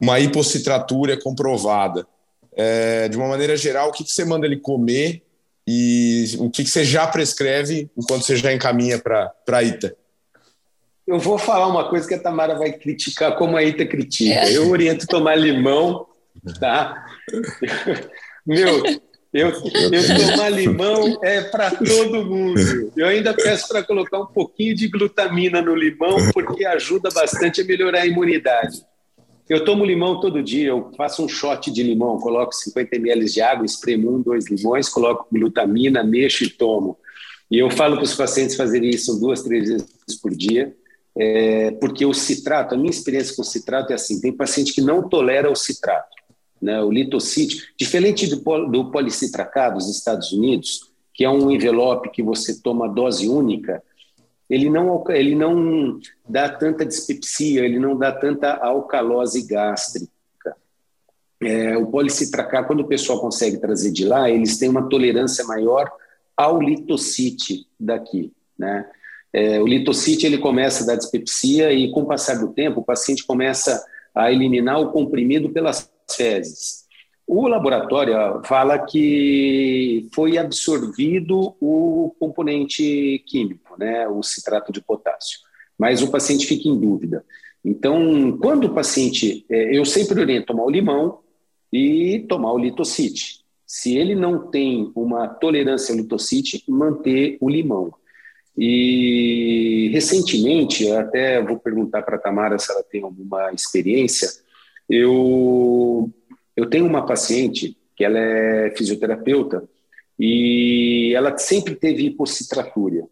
[0.00, 2.06] uma hipocitratura comprovada.
[2.54, 5.22] É, de uma maneira geral, o que, que você manda ele comer
[5.66, 9.96] e o que, que você já prescreve enquanto você já encaminha para a ITA?
[11.06, 14.50] Eu vou falar uma coisa que a Tamara vai criticar, como a ITA critica.
[14.50, 16.06] Eu oriento tomar limão,
[16.58, 17.06] tá?
[18.44, 18.82] Meu,
[19.36, 22.90] eu, eu tomar limão é para todo mundo.
[22.96, 27.64] Eu ainda peço para colocar um pouquinho de glutamina no limão, porque ajuda bastante a
[27.64, 28.82] melhorar a imunidade.
[29.48, 33.40] Eu tomo limão todo dia, eu faço um shot de limão, coloco 50 ml de
[33.42, 36.96] água, espremo um, dois limões, coloco glutamina, mexo e tomo.
[37.50, 39.86] E eu falo para os pacientes fazerem isso duas, três vezes
[40.20, 40.74] por dia,
[41.16, 44.80] é, porque o citrato, a minha experiência com o citrato é assim: tem paciente que
[44.80, 46.16] não tolera o citrato
[46.66, 52.24] né, o litocídio, diferente do, do policitracado dos Estados Unidos, que é um envelope que
[52.24, 53.80] você toma dose única,
[54.50, 60.10] ele não, ele não dá tanta dispepsia, ele não dá tanta alcalose gástrica.
[61.40, 65.88] É, o policitracar, quando o pessoal consegue trazer de lá, eles têm uma tolerância maior
[66.36, 68.90] ao litocite daqui, né?
[69.32, 72.84] É, o litocite ele começa a dar dispepsia e com o passar do tempo o
[72.84, 76.86] paciente começa a eliminar o comprimido pelas fezes.
[77.26, 85.40] O laboratório fala que foi absorvido o componente químico, né, o citrato de potássio,
[85.76, 87.24] mas o paciente fica em dúvida.
[87.64, 91.18] Então, quando o paciente, é, eu sempre oriento tomar o limão
[91.72, 93.44] e tomar o litocite.
[93.66, 97.92] Se ele não tem uma tolerância ao litocite, manter o limão.
[98.56, 104.30] E recentemente, até vou perguntar para a Tamara se ela tem alguma experiência,
[104.88, 106.10] eu,
[106.56, 109.68] eu tenho uma paciente que ela é fisioterapeuta
[110.18, 113.06] e ela sempre teve hipocitratúria.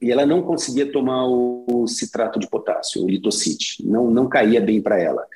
[0.00, 3.84] E ela não conseguia tomar o citrato de potássio, o litocite.
[3.84, 5.26] Não, não caía bem para ela.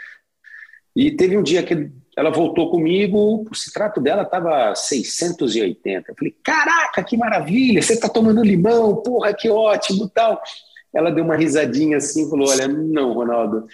[0.94, 6.10] E teve um dia que ela voltou comigo, o citrato dela estava 680.
[6.10, 10.40] Eu falei, caraca, que maravilha, você está tomando limão, porra, que ótimo tal.
[10.94, 13.66] Ela deu uma risadinha assim e falou, olha, não, Ronaldo,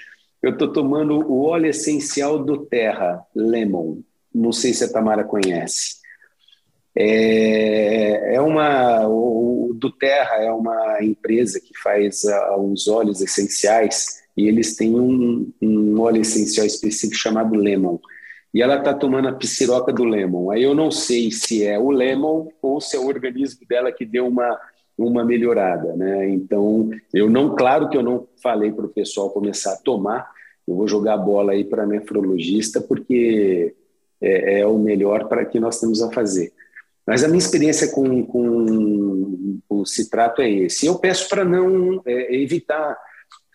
[0.43, 3.99] eu estou tomando o óleo essencial do Terra, Lemon.
[4.35, 5.99] Não sei se a Tamara conhece.
[6.97, 14.23] É, é uma o, do Terra é uma empresa que faz uh, os óleos essenciais
[14.37, 17.99] e eles têm um, um óleo essencial específico chamado lemon
[18.53, 20.51] e ela está tomando a psiroca do lemon.
[20.51, 24.05] Aí eu não sei se é o lemon ou se é o organismo dela que
[24.05, 24.59] deu uma
[24.99, 26.29] uma melhorada, né?
[26.29, 30.29] Então, eu não, claro que eu não falei para o pessoal começar a tomar,
[30.67, 33.75] eu vou jogar a bola aí para nefrologista, porque
[34.21, 36.53] é, é o melhor para que nós temos a fazer.
[37.07, 40.85] Mas a minha experiência com, com o citrato é esse.
[40.85, 42.99] Eu peço para não é, evitar,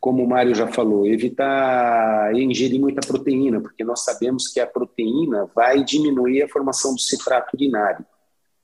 [0.01, 5.47] como o Mário já falou, evitar ingerir muita proteína, porque nós sabemos que a proteína
[5.53, 8.03] vai diminuir a formação do citrato urinário.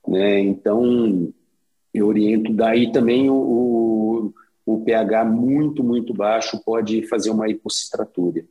[0.07, 0.39] Né?
[0.39, 1.31] Então,
[1.93, 2.53] eu oriento.
[2.53, 4.33] Daí também o, o,
[4.65, 8.43] o pH muito, muito baixo pode fazer uma hipocitratura.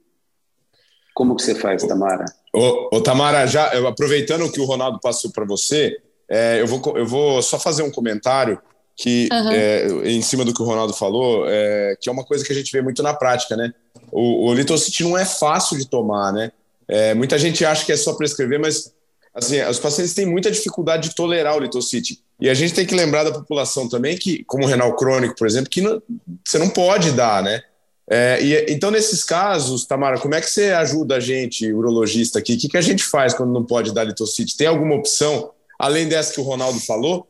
[1.15, 2.25] Como que você faz, Tamara?
[2.55, 5.97] Ô, ô Tamara, já aproveitando que o Ronaldo passou para você,
[6.29, 8.61] é, eu, vou, eu vou só fazer um comentário
[8.97, 9.51] que uhum.
[9.51, 12.55] é, em cima do que o Ronaldo falou, é, que é uma coisa que a
[12.55, 13.73] gente vê muito na prática, né?
[14.11, 16.51] O, o não é fácil de tomar, né?
[16.89, 18.93] É, muita gente acha que é só prescrever, mas
[19.35, 22.21] assim, os pacientes têm muita dificuldade de tolerar o Litocity.
[22.41, 25.71] E a gente tem que lembrar da população também que, como renal crônico, por exemplo,
[25.71, 26.01] que não,
[26.47, 27.63] você não pode dar, né?
[28.11, 32.55] É, e, então, nesses casos, Tamara, como é que você ajuda a gente, urologista aqui?
[32.55, 34.57] O que, que a gente faz quando não pode dar litocite?
[34.57, 37.29] Tem alguma opção, além dessa que o Ronaldo falou?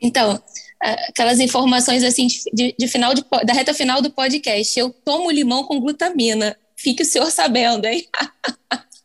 [0.00, 0.42] Então,
[0.80, 4.78] aquelas informações assim de, de final de, da reta final do podcast.
[4.78, 6.56] Eu tomo limão com glutamina.
[6.76, 8.06] Fique o senhor sabendo, hein?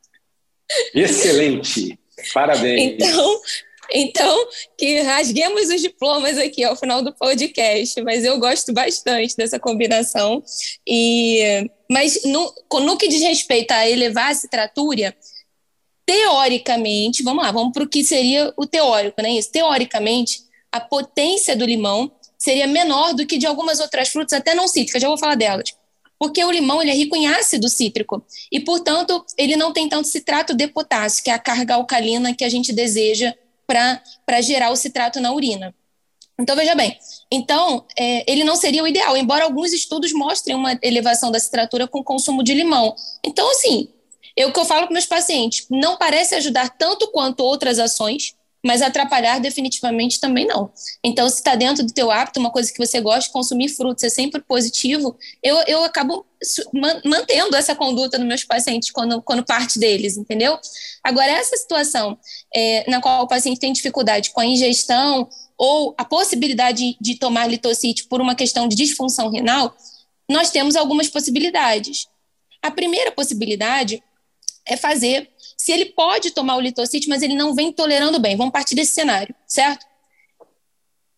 [0.94, 2.00] Excelente.
[2.34, 2.94] Parabéns.
[2.94, 3.42] Então,
[3.94, 4.48] então,
[4.78, 10.42] que rasguemos os diplomas aqui ao final do podcast, mas eu gosto bastante dessa combinação.
[10.88, 15.16] E, mas no, no que diz respeito a elevar a citratura,
[16.06, 19.32] teoricamente, vamos lá, vamos para o que seria o teórico, né?
[19.32, 20.40] Isso, teoricamente,
[20.72, 25.02] a potência do limão seria menor do que de algumas outras frutas, até não cítricas,
[25.02, 25.76] já vou falar delas.
[26.22, 30.08] Porque o limão ele é rico em ácido cítrico e, portanto, ele não tem tanto
[30.08, 33.34] citrato de potássio, que é a carga alcalina que a gente deseja
[33.66, 35.74] para gerar o citrato na urina.
[36.40, 36.96] Então, veja bem,
[37.32, 41.88] então, é, ele não seria o ideal, embora alguns estudos mostrem uma elevação da citratura
[41.88, 42.96] com o consumo de limão.
[43.26, 43.90] Então, assim,
[44.38, 48.36] eu o que eu falo para meus pacientes, não parece ajudar tanto quanto outras ações,
[48.64, 50.72] mas atrapalhar definitivamente também não.
[51.04, 54.10] Então, se está dentro do teu hábito, uma coisa que você gosta consumir frutos é
[54.10, 56.26] sempre positivo, eu, eu acabo
[57.04, 60.60] mantendo essa conduta nos meus pacientes quando, quando parte deles, entendeu?
[61.04, 62.18] Agora, essa situação
[62.54, 67.48] é, na qual o paciente tem dificuldade com a ingestão ou a possibilidade de tomar
[67.48, 69.76] litocite por uma questão de disfunção renal,
[70.30, 72.08] nós temos algumas possibilidades.
[72.62, 74.04] A primeira possibilidade
[74.66, 75.31] é fazer
[75.62, 78.36] se ele pode tomar o litocite, mas ele não vem tolerando bem.
[78.36, 79.86] Vamos partir desse cenário, certo?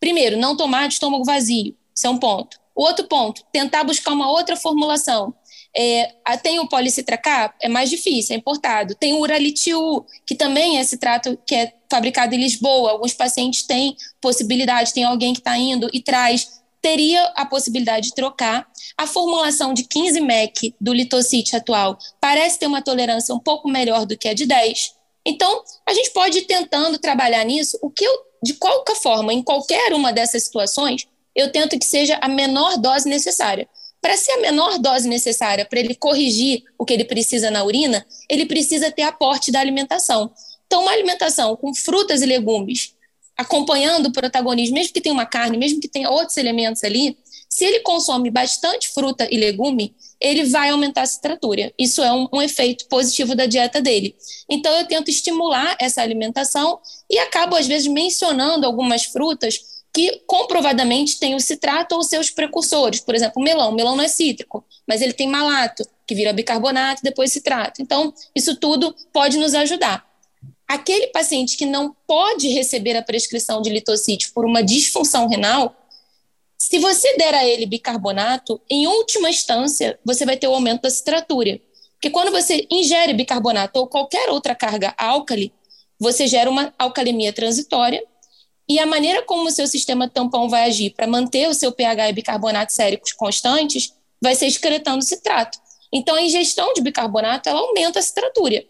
[0.01, 1.73] Primeiro, não tomar de estômago vazio.
[1.95, 2.59] Isso é um ponto.
[2.75, 5.33] O outro ponto, tentar buscar uma outra formulação.
[5.73, 6.13] É,
[6.43, 8.95] tem o policitracá, é mais difícil, é importado.
[8.95, 12.91] Tem o uralitiu, que também é citrato que é fabricado em Lisboa.
[12.91, 18.13] Alguns pacientes têm possibilidade, tem alguém que está indo e traz teria a possibilidade de
[18.13, 18.67] trocar.
[18.97, 24.05] A formulação de 15 MEC do litocite atual parece ter uma tolerância um pouco melhor
[24.05, 24.93] do que a de 10.
[25.25, 27.79] Então, a gente pode ir tentando trabalhar nisso.
[27.81, 28.13] O que eu,
[28.43, 33.07] de qualquer forma, em qualquer uma dessas situações, eu tento que seja a menor dose
[33.07, 33.67] necessária.
[34.01, 38.05] Para ser a menor dose necessária para ele corrigir o que ele precisa na urina,
[38.29, 40.29] ele precisa ter aporte da alimentação.
[40.67, 42.92] Então, uma alimentação com frutas e legumes
[43.37, 47.17] acompanhando o protagonismo, mesmo que tenha uma carne, mesmo que tenha outros elementos ali,
[47.49, 51.71] se ele consome bastante fruta e legume, ele vai aumentar a citratura.
[51.77, 54.15] Isso é um, um, efeito positivo da dieta dele.
[54.49, 61.19] Então, eu tento estimular essa alimentação e acabo, às vezes, mencionando algumas frutas que comprovadamente
[61.19, 62.99] têm o citrato ou seus precursores.
[62.99, 63.69] Por exemplo, o melão.
[63.69, 67.83] O melão não é cítrico, mas ele tem malato, que vira bicarbonato e depois citrato.
[67.83, 70.03] Então, isso tudo pode nos ajudar.
[70.73, 75.75] Aquele paciente que não pode receber a prescrição de litocite por uma disfunção renal,
[76.57, 80.89] se você der a ele bicarbonato, em última instância, você vai ter o aumento da
[80.89, 81.61] citratura.
[81.91, 85.53] Porque quando você ingere bicarbonato ou qualquer outra carga álcali,
[85.99, 88.03] você gera uma alcalemia transitória
[88.67, 92.09] e a maneira como o seu sistema tampão vai agir para manter o seu pH
[92.09, 95.59] e bicarbonato séricos constantes vai ser excretando citrato.
[95.93, 98.65] Então, a ingestão de bicarbonato ela aumenta a citratura.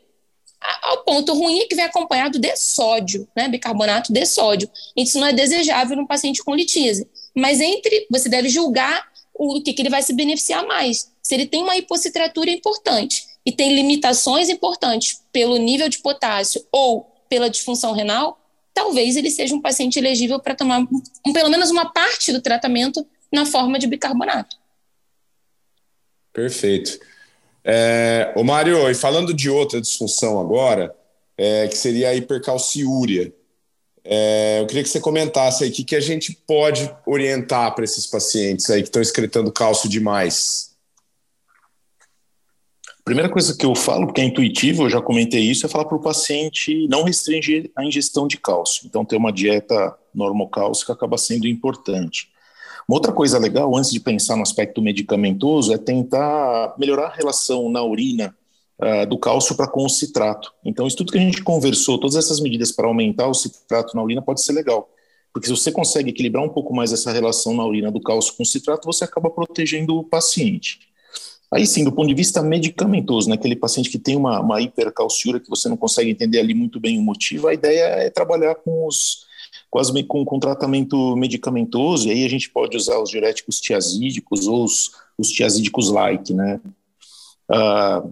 [0.82, 3.48] Ao ponto ruim é que vem acompanhado de sódio, né?
[3.48, 4.70] Bicarbonato de sódio.
[4.96, 7.08] Isso não é desejável num paciente com litise.
[7.36, 11.12] Mas entre, você deve julgar o que, que ele vai se beneficiar mais.
[11.22, 17.12] Se ele tem uma hipocitratura importante e tem limitações importantes pelo nível de potássio ou
[17.28, 18.40] pela disfunção renal,
[18.74, 20.80] talvez ele seja um paciente elegível para tomar
[21.26, 24.56] um, pelo menos uma parte do tratamento na forma de bicarbonato.
[26.32, 27.00] Perfeito.
[27.64, 30.94] É, o Mário, e falando de outra disfunção agora,
[31.38, 33.34] é, que seria a hipercalciúria,
[34.04, 37.86] é, eu queria que você comentasse aí o que, que a gente pode orientar para
[37.86, 40.74] esses pacientes aí que estão excretando cálcio demais.
[43.06, 45.98] Primeira coisa que eu falo, porque é intuitivo, eu já comentei isso, é falar para
[45.98, 48.86] o paciente não restringir a ingestão de cálcio.
[48.86, 52.33] Então, ter uma dieta normocálcica acaba sendo importante.
[52.88, 57.70] Uma outra coisa legal, antes de pensar no aspecto medicamentoso, é tentar melhorar a relação
[57.70, 58.36] na urina
[58.80, 60.54] uh, do cálcio para com o citrato.
[60.66, 64.04] Então, isso tudo que a gente conversou, todas essas medidas para aumentar o citrato na
[64.04, 64.90] urina pode ser legal.
[65.34, 68.44] Porque se você consegue equilibrar um pouco mais essa relação na urina do cálcio com
[68.44, 70.80] o citrato, você acaba protegendo o paciente.
[71.52, 75.40] Aí sim, do ponto de vista medicamentoso, naquele né, paciente que tem uma, uma hipercalciúria
[75.40, 78.88] que você não consegue entender ali muito bem o motivo, a ideia é trabalhar com
[78.88, 79.26] os
[79.74, 84.66] quase com, com tratamento medicamentoso, e aí a gente pode usar os diuréticos tiazídicos ou
[84.66, 86.62] os, os tiazídicos like, né?
[87.50, 88.04] Ah,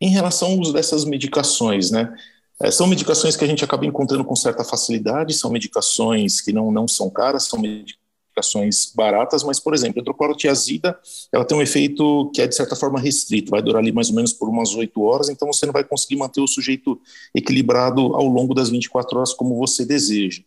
[0.00, 2.12] em relação ao uso dessas medicações, né?
[2.60, 6.72] É, são medicações que a gente acaba encontrando com certa facilidade, são medicações que não,
[6.72, 10.98] não são caras, são medicações baratas, mas, por exemplo, a hidroclorotiazida,
[11.32, 14.16] ela tem um efeito que é, de certa forma, restrito, vai durar ali mais ou
[14.16, 17.00] menos por umas oito horas, então você não vai conseguir manter o sujeito
[17.32, 20.42] equilibrado ao longo das 24 horas como você deseja.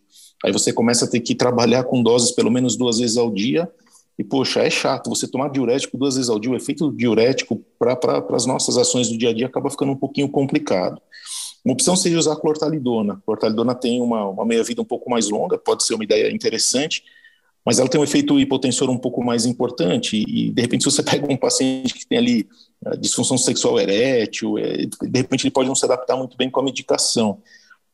[0.46, 3.70] Aí você começa a ter que trabalhar com doses pelo menos duas vezes ao dia,
[4.20, 7.96] e, poxa, é chato você tomar diurético duas vezes ao dia, o efeito diurético para
[7.96, 11.02] pra, as nossas ações do dia a dia acaba ficando um pouquinho complicado.
[11.64, 13.22] Uma opção seria usar clortalidona.
[13.26, 17.02] Clortalidona tem uma, uma meia-vida um pouco mais longa, pode ser uma ideia interessante,
[17.66, 21.04] mas ela tem um efeito hipotensor um pouco mais importante e, de repente, se você
[21.04, 22.48] pega um paciente que tem ali
[22.86, 26.60] eh, disfunção sexual erétil, é, de repente ele pode não se adaptar muito bem com
[26.60, 27.42] a medicação.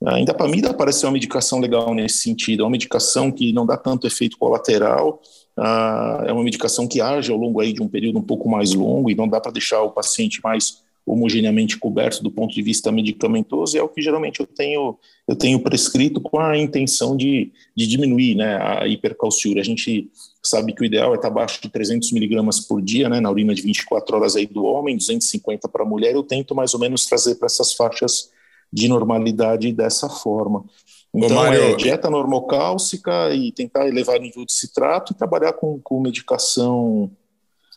[0.06, 3.66] Ainda para mim, parece ser uma medicação legal nesse sentido, é uma medicação que não
[3.66, 5.22] dá tanto efeito colateral,
[5.58, 8.74] ah, é uma medicação que age ao longo aí de um período um pouco mais
[8.74, 12.92] longo e não dá para deixar o paciente mais homogeneamente coberto do ponto de vista
[12.92, 17.86] medicamentoso, é o que geralmente eu tenho, eu tenho prescrito com a intenção de, de
[17.86, 19.62] diminuir né, a hipercalciúria.
[19.62, 20.10] A gente
[20.42, 23.54] sabe que o ideal é estar abaixo de 300 miligramas por dia, né, na urina
[23.54, 27.06] de 24 horas aí do homem, 250 para a mulher, eu tento mais ou menos
[27.06, 28.32] trazer para essas faixas
[28.76, 30.66] de normalidade dessa forma.
[31.14, 31.62] Então, Mário...
[31.62, 37.10] é dieta normocálcica e tentar elevar o nível de citrato e trabalhar com, com medicação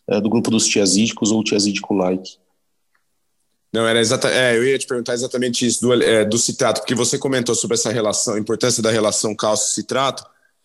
[0.08, 2.36] é, do grupo dos tiazídicos ou tiazídico-like.
[3.72, 6.96] Não, era exata, é, eu ia te perguntar exatamente isso do, é, do citrato, porque
[6.96, 10.24] você comentou sobre essa relação, a importância da relação cálcio-citrato.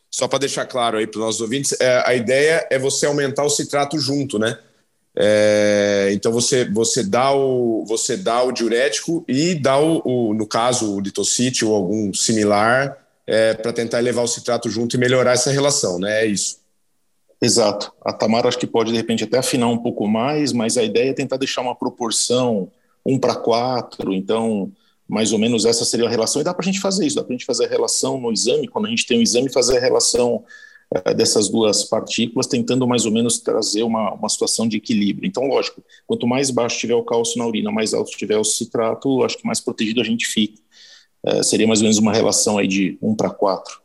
[0.09, 3.43] Só para deixar claro aí para os nossos ouvintes, é, a ideia é você aumentar
[3.43, 4.57] o citrato junto, né?
[5.15, 10.47] É, então você, você, dá o, você dá o diurético e dá o, o no
[10.47, 12.97] caso, o litocite ou algum similar,
[13.27, 16.23] é, para tentar elevar o citrato junto e melhorar essa relação, né?
[16.23, 16.57] É isso.
[17.41, 17.91] Exato.
[18.03, 21.09] A Tamara acho que pode, de repente, até afinar um pouco mais, mas a ideia
[21.11, 22.71] é tentar deixar uma proporção
[23.05, 24.71] um para quatro, então
[25.07, 27.23] mais ou menos essa seria a relação, e dá para a gente fazer isso, dá
[27.23, 29.51] para a gente fazer a relação no exame, quando a gente tem o um exame,
[29.51, 30.43] fazer a relação
[31.15, 35.27] dessas duas partículas, tentando mais ou menos trazer uma, uma situação de equilíbrio.
[35.27, 39.23] Então, lógico, quanto mais baixo tiver o cálcio na urina, mais alto tiver o citrato,
[39.23, 40.61] acho que mais protegido a gente fica.
[41.25, 43.81] É, seria mais ou menos uma relação aí de um para quatro.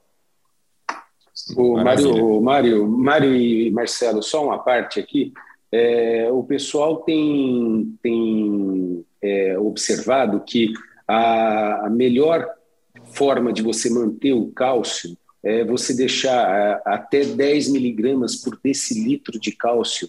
[1.56, 5.32] O Mário, Mário, Mário e Marcelo, só uma parte aqui.
[5.70, 10.72] É, o pessoal tem, tem é, observado que
[11.06, 12.46] a, melhor
[13.12, 19.53] forma de você manter o cálcio é você deixar até 10 miligramas por decilitro de
[19.53, 20.09] cálcio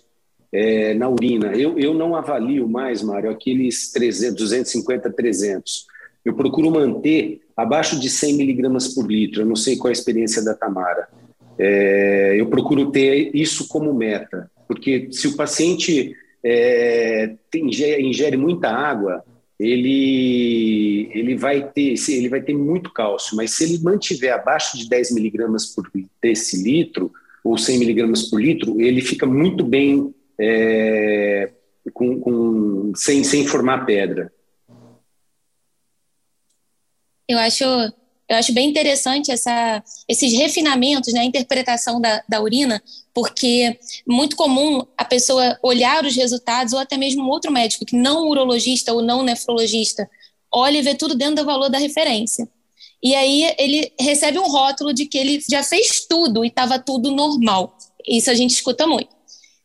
[0.51, 1.53] é, na urina.
[1.55, 5.85] Eu, eu não avalio mais, Mário, aqueles 300, 250, 300.
[6.25, 9.41] Eu procuro manter abaixo de 100 miligramas por litro.
[9.41, 11.07] Eu não sei qual é a experiência da Tamara.
[11.57, 18.69] É, eu procuro ter isso como meta, porque se o paciente é, ingere, ingere muita
[18.69, 19.23] água,
[19.59, 24.87] ele, ele, vai ter, ele vai ter muito cálcio, mas se ele mantiver abaixo de
[24.87, 25.91] 10 miligramas por
[26.21, 27.11] decilitro,
[27.43, 31.51] ou 100 miligramas por litro, ele fica muito bem é,
[31.93, 34.31] com, com, sem, sem formar pedra.
[37.27, 37.63] Eu acho
[38.29, 44.35] eu acho bem interessante essa, esses refinamentos na né, interpretação da, da urina, porque muito
[44.35, 49.01] comum a pessoa olhar os resultados, ou até mesmo outro médico, que não urologista ou
[49.01, 50.07] não nefrologista,
[50.51, 52.47] olha e vê tudo dentro do valor da referência.
[53.01, 57.09] E aí ele recebe um rótulo de que ele já fez tudo e estava tudo
[57.09, 57.75] normal.
[58.07, 59.09] Isso a gente escuta muito.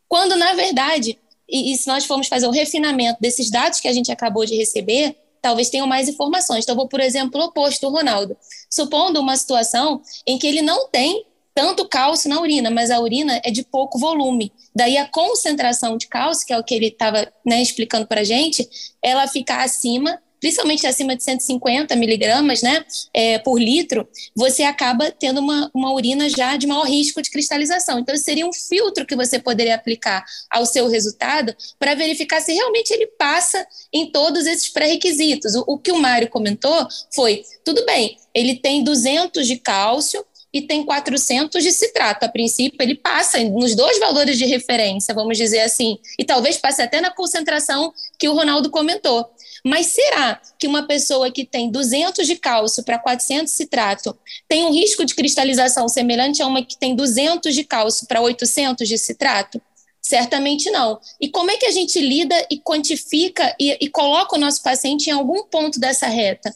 [0.08, 3.92] Quando, na verdade, e, e se nós formos fazer o refinamento desses dados que a
[3.92, 6.64] gente acabou de receber, talvez tenham mais informações.
[6.64, 8.34] Então, vou, por exemplo, o oposto do Ronaldo.
[8.70, 11.22] Supondo uma situação em que ele não tem
[11.54, 14.50] tanto cálcio na urina, mas a urina é de pouco volume.
[14.74, 18.24] Daí a concentração de cálcio, que é o que ele estava né, explicando para a
[18.24, 18.66] gente,
[19.02, 22.84] ela fica acima principalmente acima de 150 miligramas né,
[23.14, 27.98] é, por litro, você acaba tendo uma, uma urina já de maior risco de cristalização.
[27.98, 32.90] Então, seria um filtro que você poderia aplicar ao seu resultado para verificar se realmente
[32.90, 35.54] ele passa em todos esses pré-requisitos.
[35.54, 40.22] O, o que o Mário comentou foi: tudo bem, ele tem 200 de cálcio,
[40.54, 42.24] e tem 400 de citrato.
[42.24, 46.80] A princípio, ele passa nos dois valores de referência, vamos dizer assim, e talvez passe
[46.80, 49.28] até na concentração que o Ronaldo comentou.
[49.66, 54.66] Mas será que uma pessoa que tem 200 de cálcio para 400 de citrato tem
[54.66, 58.98] um risco de cristalização semelhante a uma que tem 200 de cálcio para 800 de
[58.98, 59.60] citrato?
[60.02, 61.00] Certamente não.
[61.18, 65.08] E como é que a gente lida e quantifica e, e coloca o nosso paciente
[65.08, 66.54] em algum ponto dessa reta?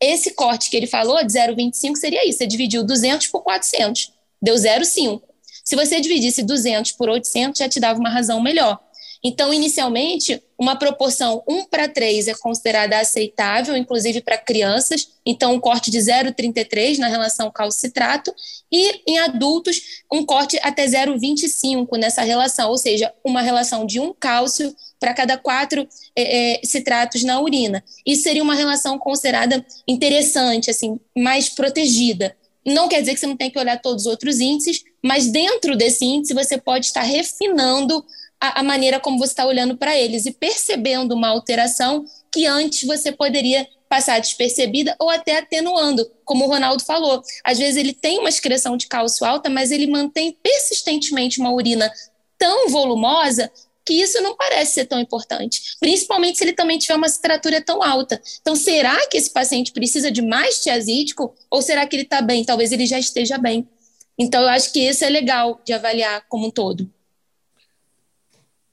[0.00, 2.38] Esse corte que ele falou, de 0,25, seria isso.
[2.38, 5.20] Você dividiu 200 por 400, deu 0,5.
[5.64, 8.78] Se você dividisse 200 por 800, já te dava uma razão melhor.
[9.22, 15.10] Então, inicialmente, uma proporção 1 para 3 é considerada aceitável, inclusive para crianças.
[15.26, 18.34] Então, um corte de 0,33 na relação calcitrato
[18.72, 24.14] e em adultos, um corte até 0,25 nessa relação, ou seja, uma relação de um
[24.14, 27.84] cálcio para cada quatro é, é, citratos na urina.
[28.06, 32.36] Isso seria uma relação considerada interessante, assim, mais protegida.
[32.64, 35.76] Não quer dizer que você não tem que olhar todos os outros índices, mas dentro
[35.76, 38.04] desse índice você pode estar refinando
[38.40, 42.86] a, a maneira como você está olhando para eles e percebendo uma alteração que antes
[42.86, 47.22] você poderia passar despercebida ou até atenuando, como o Ronaldo falou.
[47.44, 51.92] Às vezes ele tem uma excreção de cálcio alta, mas ele mantém persistentemente uma urina
[52.38, 53.50] tão volumosa
[53.84, 57.82] que isso não parece ser tão importante, principalmente se ele também tiver uma citratura tão
[57.82, 58.22] alta.
[58.40, 62.44] Então, será que esse paciente precisa de mais tiazídico ou será que ele está bem?
[62.44, 63.68] Talvez ele já esteja bem.
[64.16, 66.88] Então, eu acho que isso é legal de avaliar como um todo.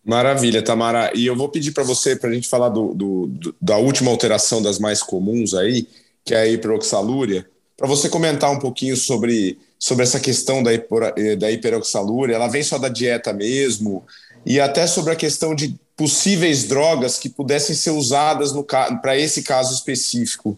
[0.07, 1.11] Maravilha, Tamara.
[1.13, 4.09] E eu vou pedir para você, para a gente falar do, do, do, da última
[4.09, 5.85] alteração das mais comuns aí,
[6.23, 7.45] que é a hiperoxalúria,
[7.75, 12.35] para você comentar um pouquinho sobre, sobre essa questão da, eh, da hiperoxalúria.
[12.35, 14.05] Ela vem só da dieta mesmo?
[14.45, 18.53] E até sobre a questão de possíveis drogas que pudessem ser usadas
[19.01, 20.57] para esse caso específico.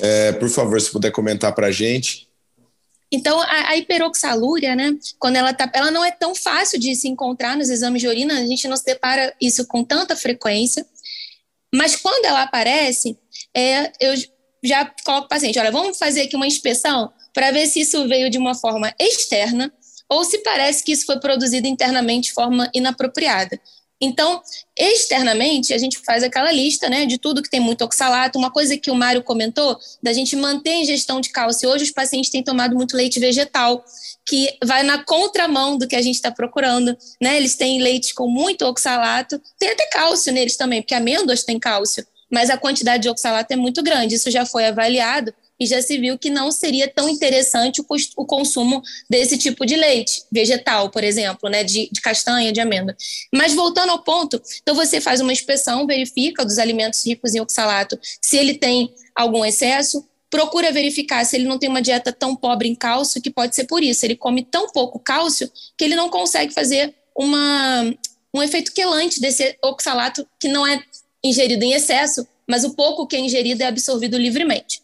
[0.00, 2.23] É, por favor, se puder comentar para a gente.
[3.14, 7.08] Então, a, a, hiperoxalúria, né, quando ela tá, ela não é tão fácil de se
[7.08, 10.84] encontrar nos exames de urina, a gente não se depara isso com tanta frequência,
[11.72, 13.16] mas quando ela aparece,
[13.56, 14.14] é, eu
[14.64, 18.28] já coloco o paciente, olha, vamos fazer aqui uma inspeção para ver se isso veio
[18.28, 19.72] de uma forma externa
[20.08, 23.60] ou se parece que isso foi produzido internamente de forma inapropriada.
[24.00, 24.42] Então,
[24.76, 28.38] externamente, a gente faz aquela lista né, de tudo que tem muito oxalato.
[28.38, 31.70] Uma coisa que o Mário comentou, da gente manter a ingestão de cálcio.
[31.70, 33.84] Hoje, os pacientes têm tomado muito leite vegetal,
[34.26, 36.96] que vai na contramão do que a gente está procurando.
[37.20, 37.36] Né?
[37.36, 42.04] Eles têm leite com muito oxalato, tem até cálcio neles também, porque amêndoas têm cálcio,
[42.30, 44.16] mas a quantidade de oxalato é muito grande.
[44.16, 47.86] Isso já foi avaliado e já se viu que não seria tão interessante o,
[48.16, 52.96] o consumo desse tipo de leite vegetal, por exemplo, né, de, de, castanha, de amêndoa.
[53.32, 57.98] Mas voltando ao ponto, então você faz uma inspeção, verifica dos alimentos ricos em oxalato
[58.20, 62.68] se ele tem algum excesso, procura verificar se ele não tem uma dieta tão pobre
[62.68, 66.08] em cálcio, que pode ser por isso, ele come tão pouco cálcio que ele não
[66.08, 67.94] consegue fazer uma,
[68.34, 70.82] um efeito quelante desse oxalato que não é
[71.22, 74.82] ingerido em excesso, mas o pouco que é ingerido é absorvido livremente.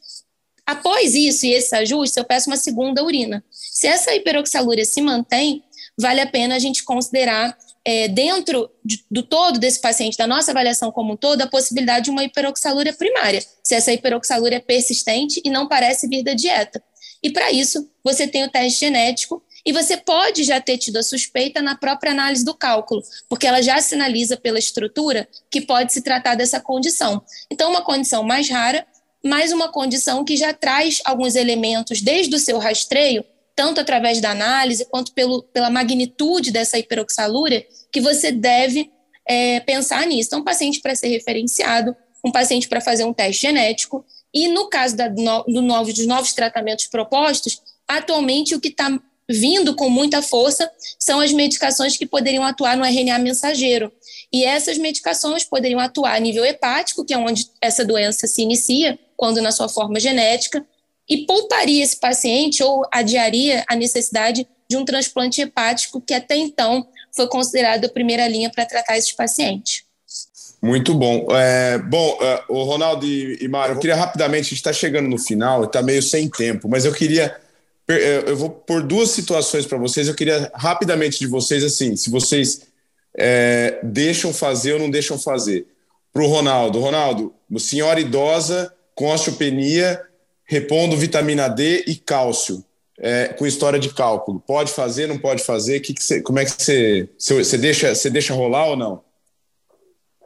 [0.70, 3.42] Após isso e esse ajuste, eu peço uma segunda urina.
[3.50, 5.64] Se essa hiperoxalúria se mantém,
[5.98, 10.52] vale a pena a gente considerar, é, dentro de, do todo desse paciente, da nossa
[10.52, 15.42] avaliação como um todo, a possibilidade de uma hiperoxalúria primária, se essa hiperoxalúria é persistente
[15.44, 16.80] e não parece vir da dieta.
[17.20, 21.02] E para isso, você tem o teste genético e você pode já ter tido a
[21.02, 26.00] suspeita na própria análise do cálculo, porque ela já sinaliza pela estrutura que pode se
[26.00, 27.20] tratar dessa condição.
[27.50, 28.86] Então, uma condição mais rara,
[29.24, 33.24] mais uma condição que já traz alguns elementos desde o seu rastreio,
[33.54, 38.90] tanto através da análise quanto pelo, pela magnitude dessa hiperoxalúria, que você deve
[39.26, 40.28] é, pensar nisso.
[40.28, 41.94] Então, um paciente para ser referenciado,
[42.24, 46.32] um paciente para fazer um teste genético, e no caso da, do novo, dos novos
[46.32, 48.98] tratamentos propostos, atualmente o que está
[49.30, 53.92] vindo com muita força são as medicações que poderiam atuar no RNA mensageiro.
[54.32, 58.98] E essas medicações poderiam atuar a nível hepático, que é onde essa doença se inicia,
[59.16, 60.64] quando na sua forma genética,
[61.08, 66.86] e pouparia esse paciente ou adiaria a necessidade de um transplante hepático, que até então
[67.14, 69.84] foi considerado a primeira linha para tratar esses pacientes.
[70.62, 71.26] Muito bom.
[71.30, 75.18] É, bom, uh, o Ronaldo e, Mário, eu queria rapidamente, a gente está chegando no
[75.18, 77.34] final, está meio sem tempo, mas eu queria.
[77.92, 80.08] Eu vou por duas situações para vocês.
[80.08, 82.62] Eu queria rapidamente de vocês, assim, se vocês
[83.16, 85.66] é, deixam fazer ou não deixam fazer.
[86.12, 86.80] Para o Ronaldo.
[86.80, 90.00] Ronaldo, senhora idosa com osteopenia,
[90.44, 92.64] repondo vitamina D e cálcio,
[92.98, 94.40] é, com história de cálculo.
[94.40, 95.80] Pode fazer, não pode fazer?
[95.80, 99.02] Que que como é que você, você, deixa, você deixa rolar ou não?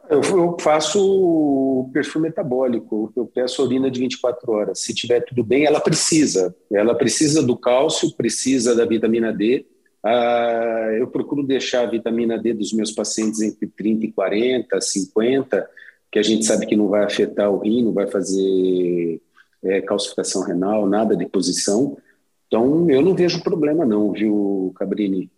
[0.09, 4.79] Eu, faço o perfil metabólico, eu peço urina de 24 horas.
[4.81, 6.55] Se tiver tudo bem, ela precisa.
[6.71, 9.65] Ela precisa do cálcio, precisa da vitamina D.
[10.03, 15.69] Ah, eu procuro deixar a vitamina D dos meus pacientes entre 30 e 40, 50,
[16.11, 19.21] que a gente sabe que não vai afetar o rim, não vai fazer
[19.63, 21.97] é, calcificação renal, nada de posição.
[22.47, 25.31] Então, eu não vejo problema não, viu, Cabrini?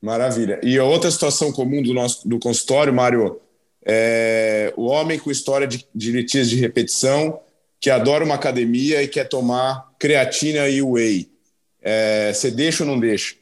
[0.00, 0.60] Maravilha.
[0.62, 3.40] E outra situação comum do nosso do consultório, Mário,
[3.84, 7.40] é, o homem com história de, de de repetição,
[7.80, 11.30] que adora uma academia e quer tomar creatina e whey.
[11.80, 13.34] É, você deixa ou não deixa?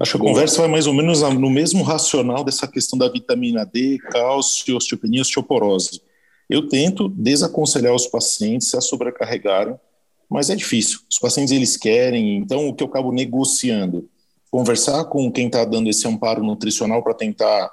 [0.00, 3.64] Acho que a conversa vai mais ou menos no mesmo racional dessa questão da vitamina
[3.64, 6.02] D, cálcio, osteopenia, osteoporose.
[6.48, 9.78] Eu tento desaconselhar os pacientes a sobrecarregarem,
[10.28, 11.00] mas é difícil.
[11.08, 14.08] Os pacientes eles querem, então o que eu acabo negociando,
[14.50, 17.70] conversar com quem está dando esse amparo nutricional para tentar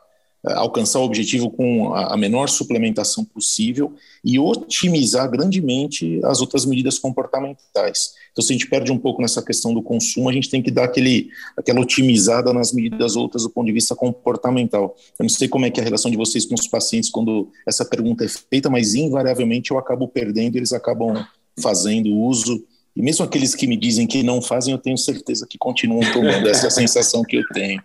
[0.54, 3.94] alcançar o objetivo com a menor suplementação possível
[4.24, 8.14] e otimizar grandemente as outras medidas comportamentais.
[8.32, 10.70] Então, se a gente perde um pouco nessa questão do consumo, a gente tem que
[10.70, 14.96] dar aquele, aquela otimizada nas medidas outras do ponto de vista comportamental.
[15.18, 17.50] Eu não sei como é que é a relação de vocês com os pacientes quando
[17.66, 21.26] essa pergunta é feita, mas invariavelmente eu acabo perdendo, eles acabam
[21.60, 22.64] fazendo uso.
[22.96, 26.48] E mesmo aqueles que me dizem que não fazem, eu tenho certeza que continuam tomando
[26.48, 27.82] essa sensação que eu tenho.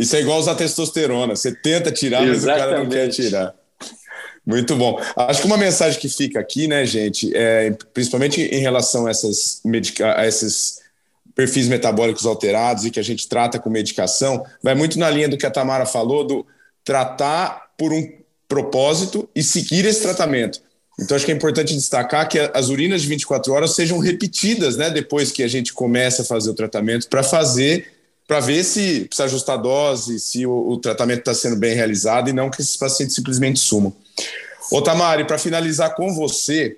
[0.00, 1.36] Isso é igual usar testosterona.
[1.36, 2.66] Você tenta tirar, mas Exatamente.
[2.66, 3.54] o cara não quer tirar.
[4.44, 5.00] Muito bom.
[5.16, 9.60] Acho que uma mensagem que fica aqui, né, gente, é, principalmente em relação a, essas
[9.64, 10.80] medica a esses
[11.34, 15.36] perfis metabólicos alterados e que a gente trata com medicação, vai muito na linha do
[15.36, 16.46] que a Tamara falou, do
[16.84, 18.10] tratar por um
[18.48, 20.60] propósito e seguir esse tratamento.
[20.98, 24.90] Então, acho que é importante destacar que as urinas de 24 horas sejam repetidas, né,
[24.90, 27.90] depois que a gente começa a fazer o tratamento, para fazer
[28.30, 32.30] para ver se precisa ajustar a dose, se o, o tratamento está sendo bem realizado
[32.30, 33.92] e não que esses pacientes simplesmente sumam.
[34.70, 36.76] Ô Tamari, para finalizar com você,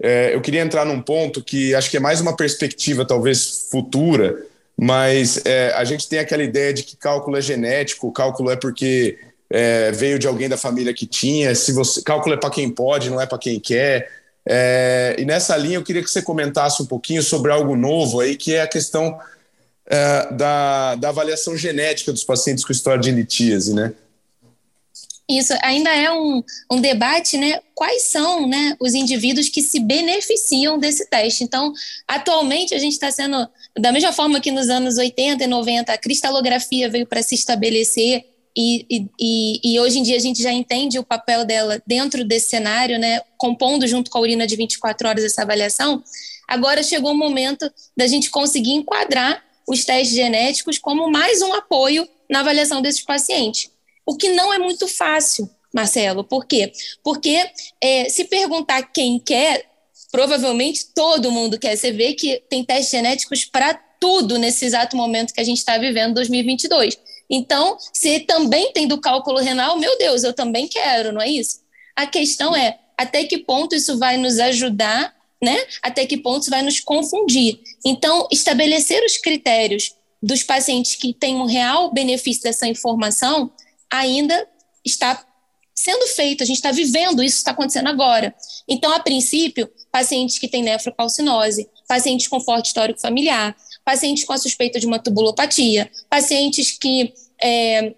[0.00, 4.46] é, eu queria entrar num ponto que acho que é mais uma perspectiva talvez futura,
[4.78, 9.18] mas é, a gente tem aquela ideia de que cálculo é genético, cálculo é porque
[9.50, 13.10] é, veio de alguém da família que tinha, se você cálculo é para quem pode,
[13.10, 14.08] não é para quem quer.
[14.46, 18.36] É, e nessa linha eu queria que você comentasse um pouquinho sobre algo novo aí,
[18.36, 19.18] que é a questão
[19.86, 23.92] é, da, da avaliação genética dos pacientes com história de litíase, né?
[25.28, 27.60] Isso ainda é um, um debate, né?
[27.74, 31.44] Quais são né, os indivíduos que se beneficiam desse teste?
[31.44, 31.72] Então,
[32.06, 33.48] atualmente, a gente está sendo,
[33.78, 38.24] da mesma forma que nos anos 80 e 90, a cristalografia veio para se estabelecer,
[38.54, 42.50] e, e, e, hoje em dia a gente já entende o papel dela dentro desse
[42.50, 43.20] cenário, né?
[43.38, 46.02] Compondo junto com a urina de 24 horas essa avaliação.
[46.46, 52.08] Agora chegou o momento da gente conseguir enquadrar os testes genéticos como mais um apoio
[52.28, 53.70] na avaliação desses pacientes.
[54.04, 56.24] O que não é muito fácil, Marcelo.
[56.24, 56.72] Por quê?
[57.02, 57.44] Porque
[57.80, 59.64] é, se perguntar quem quer,
[60.10, 61.76] provavelmente todo mundo quer.
[61.76, 65.78] Você vê que tem testes genéticos para tudo nesse exato momento que a gente está
[65.78, 66.98] vivendo, 2022.
[67.30, 71.60] Então, se também tem do cálculo renal, meu Deus, eu também quero, não é isso?
[71.96, 75.58] A questão é até que ponto isso vai nos ajudar né?
[75.82, 77.60] Até que ponto isso vai nos confundir.
[77.84, 83.50] Então, estabelecer os critérios dos pacientes que têm um real benefício dessa informação
[83.90, 84.48] ainda
[84.84, 85.26] está
[85.74, 88.32] sendo feito, a gente está vivendo isso, está acontecendo agora.
[88.68, 94.38] Então, a princípio, pacientes que têm nefrocalcinose, pacientes com forte histórico familiar, pacientes com a
[94.38, 97.94] suspeita de uma tubulopatia, pacientes que, é,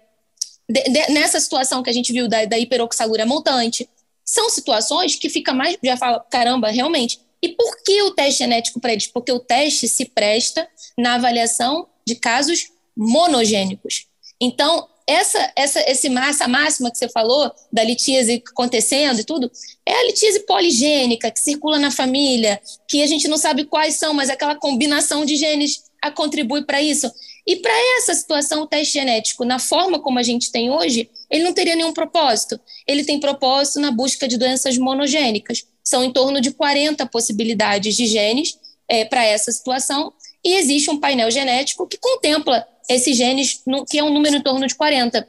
[0.67, 3.87] de, de, nessa situação que a gente viu da, da hiperoxalúria montante,
[4.23, 8.79] são situações que fica mais, já fala, caramba, realmente, e por que o teste genético
[8.79, 9.07] prediz?
[9.07, 10.67] Porque o teste se presta
[10.97, 14.07] na avaliação de casos monogênicos.
[14.39, 19.51] Então, essa, essa, esse, essa máxima que você falou da litíase acontecendo e tudo,
[19.85, 24.13] é a litíase poligênica que circula na família, que a gente não sabe quais são,
[24.13, 27.11] mas aquela combinação de genes a contribui para isso.
[27.47, 31.43] E para essa situação, o teste genético, na forma como a gente tem hoje, ele
[31.43, 32.59] não teria nenhum propósito.
[32.87, 38.07] Ele tem propósito na busca de doenças monogênicas são em torno de 40 possibilidades de
[38.07, 38.57] genes
[38.87, 40.11] é, para essa situação,
[40.43, 44.67] e existe um painel genético que contempla esses genes, que é um número em torno
[44.67, 45.27] de 40.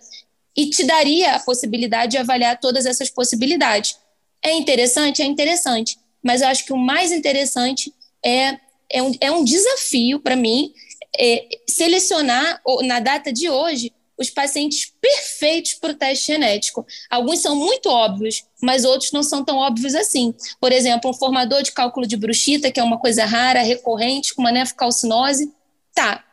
[0.56, 3.98] e te daria a possibilidade de avaliar todas essas possibilidades.
[4.42, 5.20] É interessante?
[5.20, 5.98] É interessante.
[6.22, 7.92] Mas eu acho que o mais interessante
[8.24, 8.58] é,
[8.90, 10.72] é, um, é um desafio para mim
[11.18, 16.84] é, selecionar na data de hoje os pacientes perfeitos para o teste genético.
[17.08, 20.34] Alguns são muito óbvios, mas outros não são tão óbvios assim.
[20.60, 24.42] Por exemplo, um formador de cálculo de bruxita, que é uma coisa rara, recorrente, com
[24.42, 25.52] uma nefrocalcinose.
[25.94, 26.24] Tá,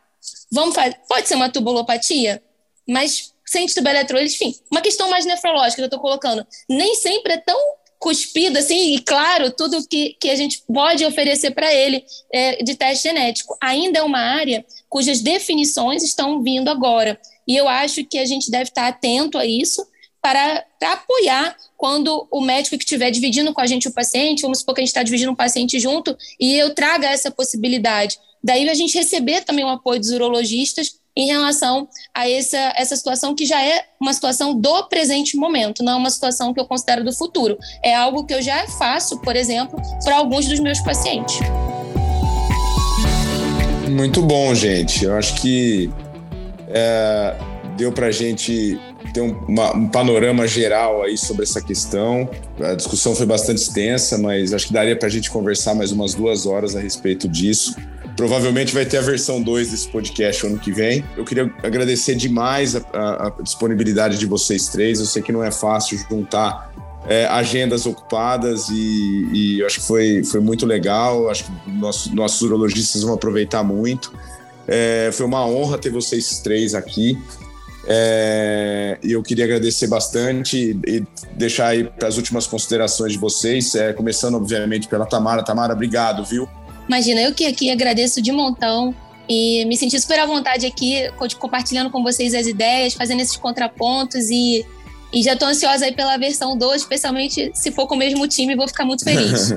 [0.50, 0.98] vamos fazer.
[1.08, 2.42] Pode ser uma tubulopatia,
[2.88, 6.44] mas sem tubeletro, enfim, uma questão mais nefrológica que eu estou colocando.
[6.68, 7.58] Nem sempre é tão
[8.00, 12.74] cuspido, assim, e claro, tudo que, que a gente pode oferecer para ele é, de
[12.74, 13.56] teste genético.
[13.62, 17.18] Ainda é uma área cujas definições estão vindo agora.
[17.46, 19.86] E eu acho que a gente deve estar atento a isso
[20.20, 24.60] para, para apoiar quando o médico que estiver dividindo com a gente o paciente, vamos
[24.60, 28.18] supor que a gente está dividindo um paciente junto, e eu traga essa possibilidade.
[28.42, 33.34] Daí a gente receber também o apoio dos urologistas em relação a essa, essa situação
[33.34, 37.04] que já é uma situação do presente momento, não é uma situação que eu considero
[37.04, 37.58] do futuro.
[37.82, 41.36] É algo que eu já faço, por exemplo, para alguns dos meus pacientes.
[43.90, 45.04] Muito bom, gente.
[45.04, 45.90] Eu acho que
[46.74, 47.36] é,
[47.76, 48.78] deu para a gente
[49.12, 52.28] ter um, uma, um, panorama geral aí sobre essa questão.
[52.60, 56.14] A discussão foi bastante extensa, mas acho que daria para a gente conversar mais umas
[56.14, 57.76] duas horas a respeito disso.
[58.16, 61.04] Provavelmente vai ter a versão 2 desse podcast ano que vem.
[61.16, 64.98] Eu queria agradecer demais a, a, a disponibilidade de vocês três.
[64.98, 66.72] Eu sei que não é fácil juntar
[67.06, 71.28] é, agendas ocupadas e, e acho que foi, foi muito legal.
[71.28, 74.12] Acho que nossos, nossos urologistas vão aproveitar muito.
[74.66, 77.18] É, foi uma honra ter vocês três aqui.
[77.86, 83.74] É, e eu queria agradecer bastante e deixar aí para as últimas considerações de vocês,
[83.74, 85.42] é, começando, obviamente, pela Tamara.
[85.42, 86.48] Tamara, obrigado, viu?
[86.88, 88.94] Imagina, eu que aqui agradeço de montão
[89.28, 94.30] e me senti super à vontade aqui, compartilhando com vocês as ideias, fazendo esses contrapontos
[94.30, 94.64] e,
[95.12, 98.56] e já estou ansiosa aí pela versão 2, especialmente se for com o mesmo time,
[98.56, 99.54] vou ficar muito feliz.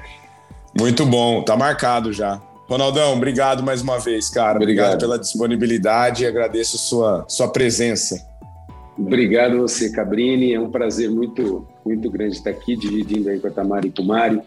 [0.78, 2.40] muito bom, tá marcado já.
[2.70, 4.56] Ronaldão, obrigado mais uma vez, cara.
[4.56, 8.24] Obrigado, obrigado pela disponibilidade e agradeço sua, sua presença.
[8.96, 10.54] Obrigado você, Cabrini.
[10.54, 14.02] É um prazer muito, muito grande estar aqui, dividindo aí com a Tamara e com
[14.02, 14.40] o Mário.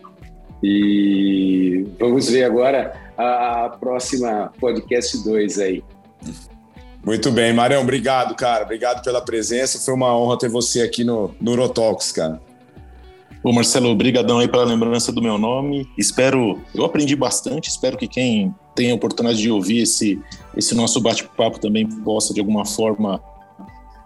[0.64, 5.84] E vamos ver agora a, a próxima podcast 2 aí.
[7.06, 8.64] Muito bem, Marão, obrigado, cara.
[8.64, 9.80] Obrigado pela presença.
[9.80, 12.40] Foi uma honra ter você aqui no, no Urotalks, cara.
[13.44, 15.86] Ô Marcelo, obrigadão aí pela lembrança do meu nome.
[15.98, 20.18] Espero, eu aprendi bastante, espero que quem tem a oportunidade de ouvir esse,
[20.56, 23.22] esse nosso bate-papo também possa de alguma forma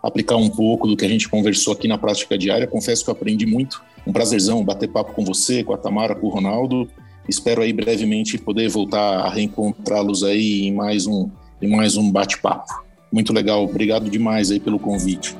[0.02, 2.66] aplicar um pouco do que a gente conversou aqui na prática diária.
[2.66, 6.26] Confesso que eu aprendi muito um prazerzão bater papo com você, com a Tamara, com
[6.26, 6.90] o Ronaldo.
[7.30, 11.30] Espero aí brevemente poder voltar a reencontrá-los aí em mais um,
[11.62, 12.74] em mais um bate-papo.
[13.12, 15.36] Muito legal, obrigado demais aí pelo convite.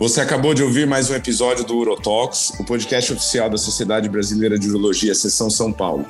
[0.00, 4.58] Você acabou de ouvir mais um episódio do Urotalks, o podcast oficial da Sociedade Brasileira
[4.58, 6.06] de Urologia, Seção São Paulo.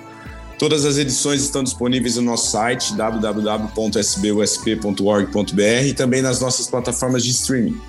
[0.60, 7.32] Todas as edições estão disponíveis no nosso site www.sbusp.org.br e também nas nossas plataformas de
[7.32, 7.80] streaming.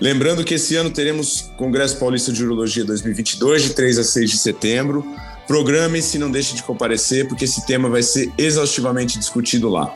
[0.00, 4.38] Lembrando que esse ano teremos Congresso Paulista de Urologia 2022, de 3 a 6 de
[4.38, 5.04] setembro.
[5.48, 9.92] Programe-se, não deixe de comparecer, porque esse tema vai ser exaustivamente discutido lá.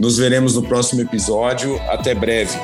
[0.00, 1.78] Nos veremos no próximo episódio.
[1.90, 2.56] Até breve.